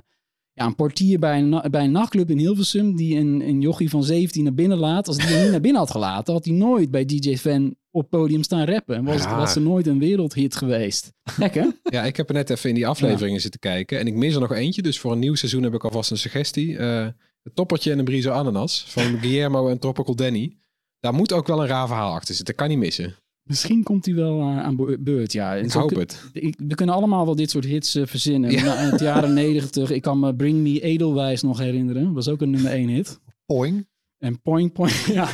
[0.52, 4.04] ja, een portier bij een, bij een nachtclub in Hilversum die een, een jochie van
[4.04, 5.08] 17 naar binnen laat.
[5.08, 8.10] Als die hem niet naar binnen had gelaten, had hij nooit bij DJ Sven op
[8.10, 8.96] podium staan rappen.
[8.96, 11.12] En was, was er nooit een wereldhit geweest.
[11.36, 11.80] Lekker.
[11.82, 13.98] Ja, ik heb er net even in die afleveringen zitten kijken.
[13.98, 14.82] En ik mis er nog eentje.
[14.82, 16.76] Dus voor een nieuw seizoen heb ik alvast een suggestie.
[16.78, 17.06] Eh
[17.42, 18.84] het toppertje en een brizo ananas.
[18.88, 20.56] Van Guillermo en Tropical Danny.
[20.98, 22.44] Daar moet ook wel een raar verhaal achter zitten.
[22.44, 23.14] Dat kan niet missen.
[23.42, 25.32] Misschien komt hij wel eh, aan be- beurt.
[25.32, 25.54] Ja.
[25.54, 26.22] Ik hoop het.
[26.56, 28.50] we kunnen allemaal wel dit soort hits eh, verzinnen.
[28.50, 28.80] Ja.
[28.80, 32.12] In het jaren 90, ik kan me Bring Me Edelwijs nog herinneren.
[32.12, 33.20] Was ook een nummer 1 hit.
[33.46, 33.88] Poing.
[34.18, 35.28] En Point Point, ja,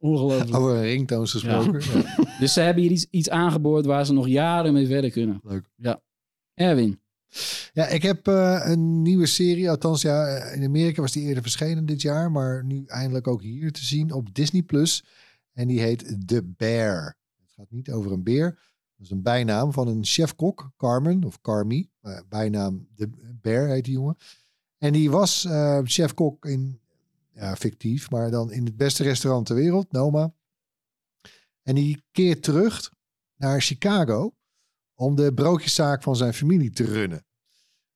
[0.00, 0.56] ongelooflijk.
[0.56, 2.00] Over ringtones gesproken.
[2.00, 2.14] Ja.
[2.40, 5.40] Dus ze hebben hier iets, iets aangeboord waar ze nog jaren mee verder kunnen.
[5.42, 5.70] Leuk.
[5.76, 6.00] Ja.
[6.54, 7.00] Erwin.
[7.72, 9.70] Ja, ik heb eh, een nieuwe serie.
[9.70, 12.30] Althans, ja, in Amerika was die eerder verschenen dit jaar.
[12.30, 14.62] Maar nu eindelijk ook hier te zien op Disney+.
[14.62, 15.04] Plus.
[15.52, 17.16] En die heet The Bear.
[17.40, 18.58] Het gaat niet over een beer.
[18.96, 21.90] Dat is een bijnaam van een chefkok, Carmen of Carmi.
[22.00, 24.16] Eh, bijnaam The Bear heet die jongen.
[24.78, 26.79] En die was eh, chefkok in,
[27.40, 30.34] ja, fictief, maar dan in het beste restaurant ter wereld, Noma.
[31.62, 32.92] En die keert terug
[33.36, 34.34] naar Chicago
[34.94, 37.24] om de broodjeszaak van zijn familie te runnen.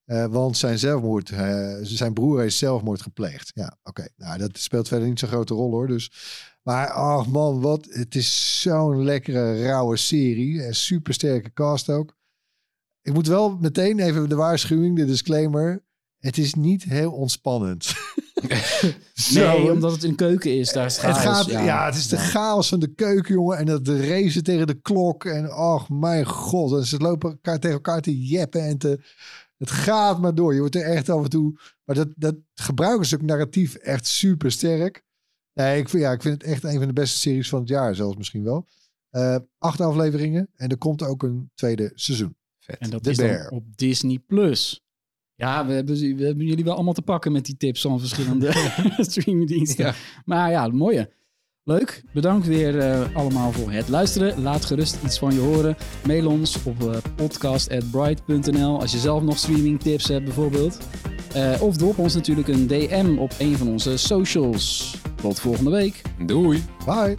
[0.04, 3.50] Eh, want zijn zelfmoord, eh, zijn broer heeft zelfmoord gepleegd.
[3.54, 4.08] Ja, oké.
[4.16, 5.86] Nou, dat speelt verder niet zo'n grote rol hoor.
[5.86, 6.12] Dus.
[6.62, 7.86] Maar, ach man, wat.
[7.90, 10.62] Het is zo'n lekkere, rauwe serie.
[10.62, 12.16] En super sterke cast ook.
[13.02, 15.84] Ik moet wel meteen even de waarschuwing, de disclaimer.
[16.18, 17.92] Het is niet heel ontspannend.
[19.34, 20.72] Nee, omdat het een keuken is.
[20.72, 23.58] Daar is Het chaos, gaat, ja, het is de chaos van de keuken, jongen.
[23.58, 25.24] En dat de racen tegen de klok.
[25.24, 26.72] En ach, mijn god.
[26.72, 29.00] En ze lopen elkaar tegen elkaar te jeppen en te...
[29.56, 30.52] Het gaat maar door.
[30.54, 31.60] Je wordt er echt af en toe...
[31.84, 35.04] Maar dat, dat gebruiken ze ook narratief echt super sterk.
[35.52, 37.68] Nee, ik vind, ja, ik vind het echt een van de beste series van het
[37.68, 37.94] jaar.
[37.94, 38.66] Zelfs misschien wel.
[39.10, 40.50] Eh, acht afleveringen.
[40.56, 42.36] En er komt ook een tweede seizoen.
[42.66, 43.42] En dat The is Bear.
[43.42, 44.18] dan op Disney+.
[44.18, 44.83] Plus.
[45.36, 48.52] Ja, we hebben, we hebben jullie wel allemaal te pakken met die tips van verschillende
[48.96, 49.84] streamingdiensten.
[49.84, 49.94] Ja.
[50.24, 51.10] Maar ja, mooie.
[51.66, 52.04] Leuk.
[52.12, 54.42] Bedankt weer eh, allemaal voor het luisteren.
[54.42, 55.76] Laat gerust iets van je horen.
[56.06, 60.78] Mail ons op uh, podcast.bright.nl als je zelf nog streaming tips hebt bijvoorbeeld.
[61.34, 64.96] Eh, of drop ons natuurlijk een DM op een van onze socials.
[65.14, 66.02] Tot volgende week.
[66.26, 66.64] Doei.
[66.86, 67.16] Bye.